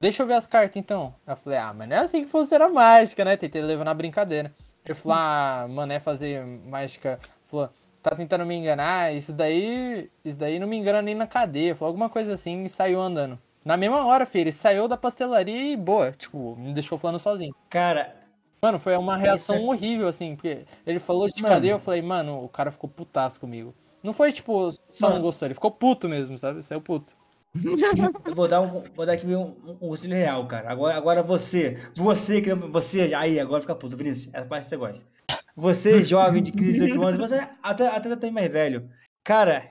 [0.00, 1.14] deixa eu ver as cartas então.
[1.26, 3.36] Eu falei, ah, mas não é assim que funciona a mágica, né?
[3.36, 4.52] Tentei levar na brincadeira.
[4.84, 7.20] Ele falou, ah, mané fazer mágica.
[7.44, 7.68] Falou,
[8.02, 10.10] tá tentando me enganar, isso daí.
[10.24, 11.74] Isso daí não me engana nem na cadeia.
[11.74, 13.38] Falou alguma coisa assim e saiu andando.
[13.64, 17.54] Na mesma hora, filho, ele saiu da pastelaria e boa, tipo, me deixou falando sozinho.
[17.68, 18.16] Cara,
[18.62, 21.54] Mano, foi uma reação Isso é- horrível, assim, porque ele falou de Mano.
[21.54, 23.74] cadeia, eu falei, mano, o cara ficou putaço comigo.
[24.02, 25.22] Não foi, tipo, só não Mano.
[25.24, 26.62] gostou, ele ficou puto mesmo, sabe?
[26.62, 27.14] Saiu puto.
[27.54, 27.74] eu
[28.36, 30.70] vou dar, um, vou dar aqui um, um conselho real, cara.
[30.70, 34.76] Agora, agora você, você que não- você, aí, agora fica puto, Vinícius, essa parte você
[34.76, 35.06] gosta.
[35.56, 38.88] Você, jovem de 15, 18 anos, você até, até tem mais velho.
[39.24, 39.68] Cara,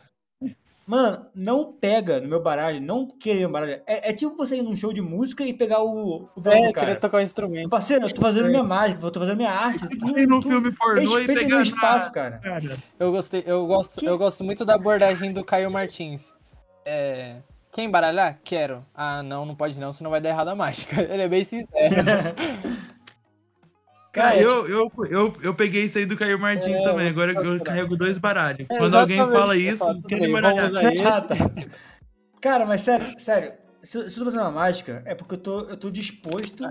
[0.85, 3.81] mano, não pega no meu baralho, não querer meu baralho.
[3.87, 6.71] É, é tipo você ir num show de música e pegar o, o violão É,
[6.71, 6.85] cara.
[6.87, 7.69] queria tocar um instrumento.
[7.69, 9.87] Parceiro, eu tô fazendo minha mágica, eu tô fazendo minha arte.
[9.87, 12.39] Tu, Ir no tu filme pornô respeita meu na- espaço, cara.
[12.39, 16.33] Cara, Eu gostei, eu gosto, eu gosto muito da abordagem do Caio Martins.
[16.85, 17.37] É.
[17.71, 18.39] Quer embaralhar?
[18.43, 18.83] Quero.
[18.95, 21.01] Ah, não, não pode não, senão vai dar errado a mágica.
[21.11, 21.95] Ele é bem sincero.
[24.11, 27.07] cara, Cara, eu, eu, eu, eu peguei isso aí do Caio Martins É, também.
[27.09, 28.67] Agora eu carrego dois baralhos.
[28.69, 31.35] É, Quando alguém fala eu isso, falo, quer bem, usar Ah, tá.
[32.41, 33.53] Cara, mas sério, sério.
[33.83, 36.63] Se, eu- se eu tô fazendo uma mágica, é porque eu tô, eu tô disposto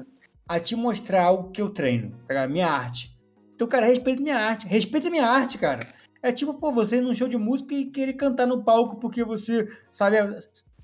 [0.49, 2.15] a te mostrar algo que eu treino.
[2.27, 3.17] Pegar minha arte.
[3.55, 4.67] Então, cara, respeita minha arte.
[4.67, 5.81] Respeita minha arte, cara.
[6.23, 9.23] É tipo, pô, você ir num show de música e querer cantar no palco porque
[9.23, 10.17] você sabe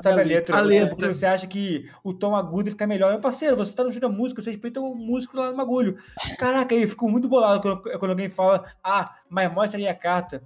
[0.03, 0.57] sabe a letra.
[0.57, 0.97] A letra.
[0.97, 3.11] Porque você acha que o tom agudo fica melhor.
[3.11, 5.99] Meu parceiro, você tá no show da música, você respeita o músico lá no bagulho.
[6.39, 9.95] Caraca, aí eu fico muito bolado quando, quando alguém fala, ah, mas mostra ali a
[9.95, 10.43] carta.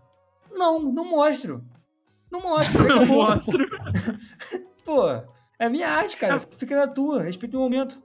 [0.52, 1.64] Não, não mostro.
[2.30, 2.84] Não mostro.
[2.84, 3.06] Acabou.
[3.06, 3.68] mostro.
[4.84, 5.04] Pô,
[5.58, 6.40] é minha arte, cara.
[6.56, 8.02] Fica na tua, respeita o momento.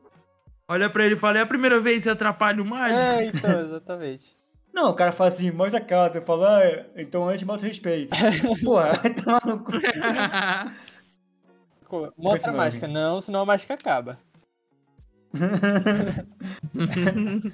[0.67, 2.99] Olha pra ele e fala, é a primeira vez que você atrapalha o mágico?
[2.99, 4.33] É, então, exatamente.
[4.73, 6.17] Não, o cara fala assim, mostra a carta.
[6.17, 8.15] Eu falo, ah, então antes mostra o respeito.
[8.63, 9.71] Porra, vai tomar no cu.
[12.17, 12.87] Mostra a mágica.
[12.87, 14.17] Não, senão a mágica acaba.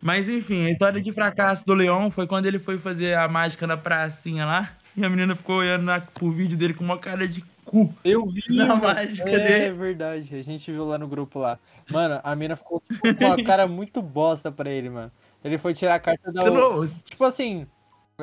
[0.00, 3.66] Mas enfim, a história de fracasso do Leon foi quando ele foi fazer a mágica
[3.66, 4.70] na pracinha lá.
[4.96, 7.92] E a menina ficou olhando na, pro vídeo dele com uma cara de cu.
[8.04, 8.82] Eu vi, Na mano.
[8.82, 9.74] mágica é, dele.
[9.74, 10.36] verdade.
[10.36, 11.58] A gente viu lá no grupo lá.
[11.90, 15.12] Mano, a mina ficou tipo, com uma cara muito bosta pra ele, mano.
[15.44, 16.42] Ele foi tirar a carta da.
[16.50, 17.04] Trouxe.
[17.04, 17.66] Tipo assim,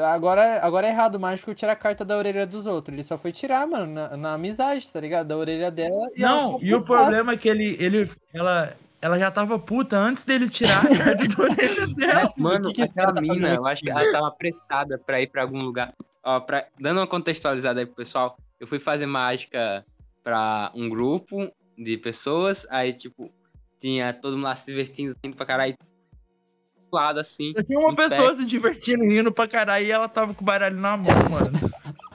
[0.04, 2.93] agora, agora é errado o mágico tirar a carta da orelha dos outros.
[2.93, 5.28] Ele só foi tirar, mano, na, na amizade, tá ligado?
[5.28, 6.10] Da orelha dela.
[6.16, 10.24] e Não, e o problema é que ele, ele, ela, ela já tava puta antes
[10.24, 12.30] dele tirar a carta da orelha dela.
[12.38, 15.28] Mano, que que aquela tá mina, fazendo eu acho que ela tava prestada pra ir
[15.28, 15.93] pra algum lugar.
[16.24, 19.86] Ó, pra, dando uma contextualizada aí pro pessoal, eu fui fazer mágica
[20.24, 23.32] pra um grupo de pessoas, aí, tipo,
[23.80, 25.76] tinha todo mundo lá se divertindo, indo pra caralho,
[26.91, 27.53] lado assim.
[27.55, 28.09] Eu tinha uma em pé.
[28.09, 31.51] pessoa se divertindo, rindo pra caralho, e ela tava com o baralho na mão, mano.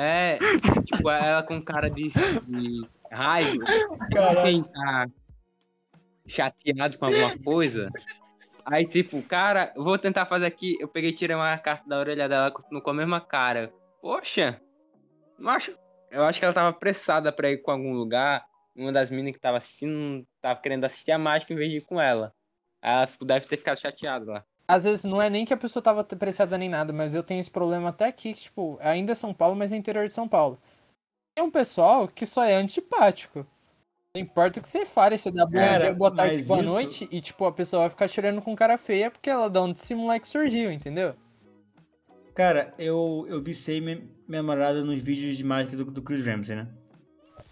[0.00, 0.38] É,
[0.84, 3.64] tipo, ela com cara de, de raiva.
[4.12, 4.42] Caralho.
[4.42, 5.08] Quem tá
[6.24, 7.90] chateado com alguma coisa.
[8.64, 10.76] Aí, tipo, cara, eu vou tentar fazer aqui.
[10.78, 13.72] Eu peguei e tirei uma carta da orelha dela, continuou com a mesma cara.
[14.00, 14.60] Poxa,
[15.38, 15.76] não acho.
[16.10, 18.46] Eu acho que ela tava apressada pra ir com algum lugar.
[18.76, 21.80] Uma das meninas que tava assistindo tava querendo assistir a mágica em vez de ir
[21.80, 22.32] com ela.
[22.82, 24.44] Ela deve ter ficado chateada lá.
[24.68, 27.40] Às vezes não é nem que a pessoa tava apressada nem nada, mas eu tenho
[27.40, 30.28] esse problema até aqui, que, tipo, ainda é São Paulo, mas é interior de São
[30.28, 30.58] Paulo.
[31.34, 33.46] Tem um pessoal que só é antipático.
[34.14, 36.68] Não importa o que você fale, você dá bom Cara, dia, boa tarde, boa isso-
[36.68, 39.78] noite, e tipo, a pessoa vai ficar tirando com cara feia porque ela dá onde
[39.78, 41.14] esse moleque surgiu, entendeu?
[42.34, 43.42] Cara, eu, eu
[43.80, 43.96] minha,
[44.28, 46.68] minha namorada nos vídeos de mágica do, do Chris Ramsey, né?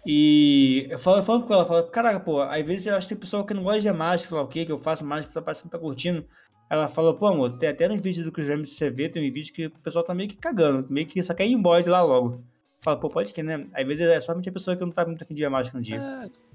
[0.09, 3.19] E eu falo, falando com ela, falo, caraca, pô, às vezes eu acho que tem
[3.19, 5.41] pessoa que não gosta de mágica, sei lá o que, que eu faço mágica, só
[5.41, 6.25] parece que não tá curtindo.
[6.69, 9.33] Ela falou, pô, amor, tem até nos vídeos do Chris Ramsey você vê, tem um
[9.33, 11.89] vídeo que o pessoal tá meio que cagando, meio que só quer ir embora de
[11.89, 12.41] lá logo.
[12.81, 13.67] Fala, pô, pode que, né?
[13.73, 15.83] Às vezes é somente a pessoa que não tá muito afim de ver mágica no
[15.83, 15.99] dia.
[15.99, 16.05] Não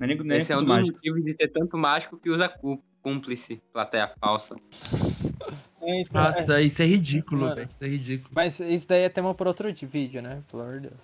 [0.00, 0.96] é nem, não é nem Esse é um dos mágico.
[0.96, 4.57] motivos de ter tanto mágico que usa cú- cúmplice, plateia falsa.
[5.84, 6.24] É, então, é.
[6.26, 7.68] Nossa, isso é ridículo, velho.
[7.68, 8.30] Isso é ridículo.
[8.32, 10.40] Mas isso daí é tema pra outro de vídeo, né?
[10.48, 11.00] Pelo amor de Deus.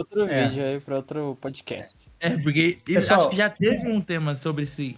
[0.00, 0.48] Outro É.
[0.48, 1.96] vídeo aí pra outro podcast.
[2.18, 4.96] É, porque eu Pessoal- acho que já teve um tema sobre isso aí.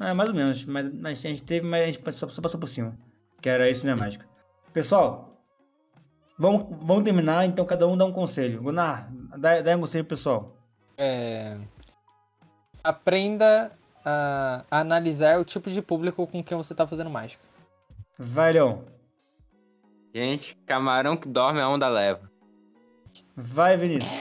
[0.00, 2.58] É, mais ou menos, mas, mas a gente teve, mas a gente só, só passou
[2.60, 2.96] por cima.
[3.40, 4.24] Que era isso, né, mágica?
[4.72, 5.36] Pessoal,
[6.38, 8.62] vamos, vamos terminar, então cada um dá um conselho.
[8.62, 9.08] Gunnar,
[9.38, 10.56] dá, dá um conselho pro pessoal.
[10.96, 11.56] É,
[12.84, 13.70] Aprenda
[14.04, 17.42] a analisar o tipo de público com quem você tá fazendo mágica.
[18.18, 18.78] Vai, Leon.
[20.14, 22.30] Gente, camarão que dorme a onda leva.
[23.36, 24.12] Vai, Vinícius.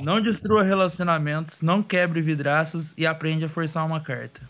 [0.00, 4.42] Não destrua relacionamentos, não quebre vidraças e aprende a forçar uma carta.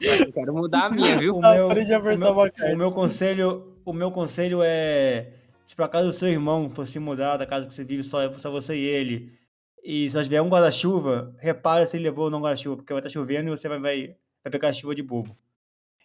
[0.00, 1.36] Eu quero mudar a minha, viu?
[1.36, 2.74] O meu, Aprende a o versão meu, bacana.
[2.74, 5.32] o meu conselho, o meu conselho é,
[5.66, 8.50] se por acaso o seu irmão fosse mudar da casa que você vive, só, só
[8.50, 9.32] você e ele,
[9.82, 13.10] e só tiver um guarda-chuva, repara se ele levou ou não guarda-chuva, porque vai estar
[13.10, 15.36] chovendo e você vai, vai, vai pegar a chuva de bobo.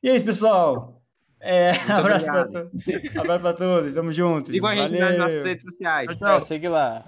[0.02, 1.02] E é isso, pessoal.
[1.48, 2.72] É, abraço pra, to
[3.20, 4.52] abraço pra todos, tamo juntos.
[4.52, 6.18] Sigam a gente nas nossas redes sociais.
[6.18, 6.38] Tchau.
[6.38, 7.06] É, segue lá.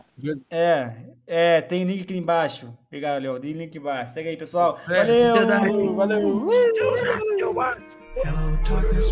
[0.51, 0.91] É,
[1.25, 2.71] é, tem link aqui embaixo.
[2.85, 3.39] Obrigado, Léo.
[3.39, 4.13] Tem link embaixo.
[4.13, 4.77] Segue aí, pessoal.
[4.88, 5.95] É, Valeu!
[5.95, 6.47] Valeu!
[8.23, 9.11] Hello, darkness,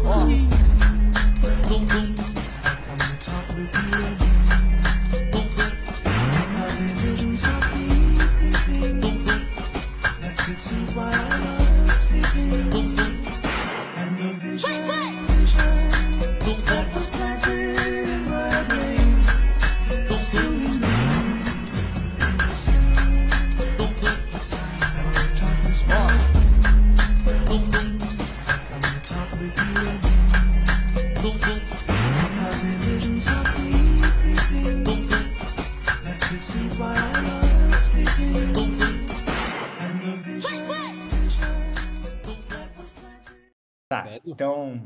[44.35, 44.81] então.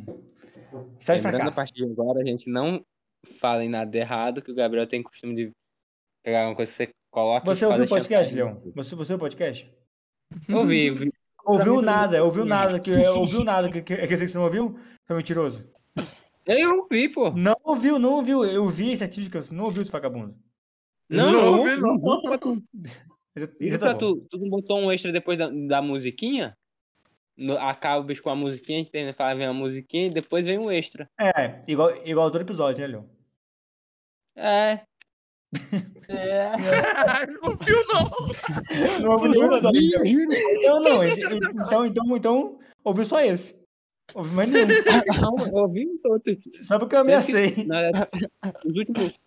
[1.00, 1.56] História de Lembrando, a fracasso.
[1.56, 2.84] partir de agora, a gente não
[3.40, 5.52] fala em nada errado, que o Gabriel tem costume de
[6.24, 8.36] pegar uma coisa que você coloca Você ouviu o podcast, chantagem.
[8.64, 8.74] Leão?
[8.76, 9.74] Você, você ouviu o podcast?
[10.50, 11.12] Ouvi, ouvi.
[11.46, 14.80] Ouviu nada, ouviu nada, que, ouviu nada, que, que, que você não ouviu?
[15.08, 15.68] Foi mentiroso.
[16.46, 17.32] Eu ouvi, pô.
[17.32, 18.44] Não ouviu, não ouviu.
[18.46, 20.36] Eu vi as estatísticas, não ouviu esse vagabundo.
[21.10, 22.22] Não, Não não, ouvi, não.
[22.22, 22.64] pra tu.
[23.36, 24.14] Isso, Isso isso pra tá bom.
[24.16, 24.28] tu.
[24.30, 26.56] Tu não botou um extra depois da, da musiquinha?
[27.40, 30.10] No, acaba o bicho com a musiquinha, a gente termina, fala, vem uma musiquinha e
[30.10, 31.10] depois vem um extra.
[31.20, 33.10] É, igual, igual todo episódio, né, Leão?
[34.36, 34.82] É.
[36.10, 36.52] É.
[37.28, 38.10] não viu, não.
[39.00, 39.82] Não ouviu nenhum episódio.
[40.04, 43.56] Então, não, ent- ent- então, então, então, ouviu só esse.
[44.16, 44.68] Ouviu mais nenhum.
[45.22, 46.50] Não, eu ouvi os outros.
[46.64, 47.54] Só porque eu ameacei.
[48.66, 49.20] Os últimos.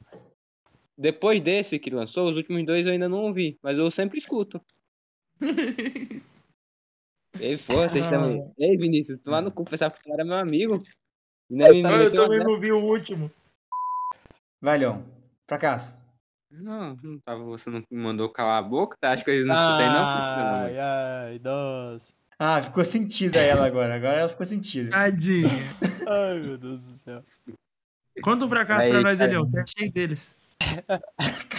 [0.98, 4.60] Depois desse que lançou, os últimos dois eu ainda não ouvi, mas eu sempre escuto.
[7.40, 8.10] Ei, porra, vocês Ah.
[8.10, 8.52] também.
[8.58, 10.82] Ei, Vinícius, tu lá no cu pensava que tu era meu amigo.
[11.50, 13.30] Não é Eu meteu também a- não vi o último.
[14.60, 15.04] Vai, Leão.
[15.48, 15.92] Fracasso.
[16.50, 19.12] Não, não tava, você não me mandou calar a boca, tá?
[19.12, 20.04] Acho que eles não escutei, não.
[20.04, 22.20] Ai, ai, nossa.
[22.38, 23.94] Ah, ficou sentida ela agora.
[23.94, 24.90] Agora ela ficou sentida.
[24.90, 25.48] Tadinha.
[26.08, 27.24] Ai, meu Deus do céu.
[28.22, 29.20] Conta um fracasso Aí, pra nós.
[29.20, 29.46] Elião.
[29.46, 30.34] Você é cheio deles.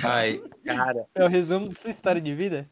[0.04, 2.70] Ai, cara, É o resumo de sua história de vida?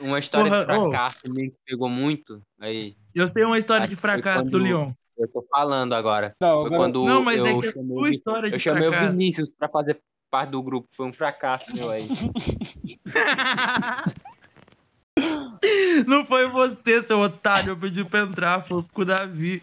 [0.00, 2.42] Uma história Porra, de fracasso minha que pegou muito.
[2.60, 4.92] Aí, Eu sei uma história Acho de fracasso do quando- Leon.
[5.18, 6.34] eu tô falando agora.
[6.40, 8.60] Não, Foi agora- quando Não, mas eu é que a chamei, o história de eu
[8.60, 9.12] chamei o fracasso.
[9.12, 9.98] Vinícius pra fazer
[10.30, 10.88] parte do grupo.
[10.92, 12.08] Foi um fracasso meu aí.
[16.06, 17.70] Não foi você, seu otário.
[17.72, 19.62] Eu pedi pra entrar, foi com o Davi.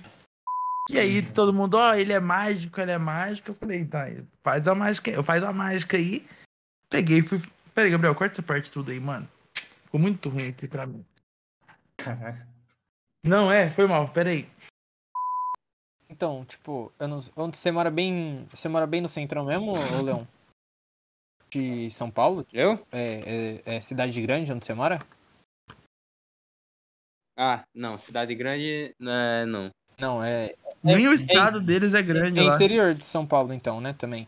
[0.89, 3.51] E aí, todo mundo, ó, ele é mágico, ele é mágico.
[3.51, 4.07] Eu falei, tá,
[4.43, 5.15] faz a mágica aí.
[5.17, 6.25] Eu faz a mágica aí.
[6.89, 7.41] Peguei e fui.
[7.73, 9.27] Peraí, Gabriel, corta essa parte tudo aí, mano.
[9.95, 11.05] Ficou muito ruim aqui pra mim.
[11.95, 12.45] Caraca.
[13.25, 14.45] Não, é, foi mal, peraí.
[16.09, 17.23] Então, tipo, eu não...
[17.37, 18.45] onde você mora bem.
[18.49, 20.27] Você mora bem no centrão mesmo, ô Leão?
[21.49, 22.45] De São Paulo?
[22.51, 22.85] Eu?
[22.91, 24.99] É, é- é cidade grande onde você mora?
[27.37, 27.97] Ah, não.
[27.97, 29.71] Cidade grande, né, não.
[29.97, 30.53] Não, é.
[30.83, 32.55] Nem o estado deles é grande é lá.
[32.55, 33.93] interior de São Paulo, então, né?
[33.93, 34.27] Também.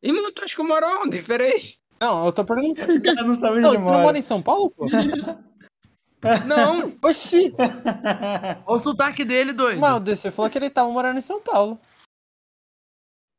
[0.00, 1.20] Irmão, tu acha que eu moro onde?
[1.24, 1.74] Peraí.
[2.00, 2.94] Não, eu tô perguntando.
[2.94, 4.86] O cara não sabe Não, você não mora em São Paulo, pô?
[6.46, 6.96] Não.
[7.02, 7.54] Oxi!
[7.58, 9.78] Olha o sotaque dele, doido.
[9.78, 11.78] Mas o DC falou que ele tava morando em São Paulo.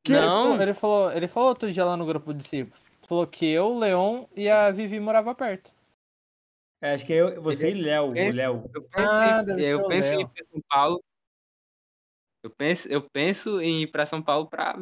[0.08, 0.62] Não.
[0.62, 2.72] Ele falou, ele falou outro dia lá no grupo de si.
[3.08, 5.74] Falou que eu, o Leon e a Vivi morava perto.
[6.82, 8.12] É, Acho que eu, você e Léo.
[8.12, 8.32] O É.
[8.32, 8.70] Léo.
[8.74, 11.04] Eu penso, Ah, em, eu penso em ir pra São Paulo.
[12.44, 14.78] Eu penso, eu penso em ir pra São Paulo pra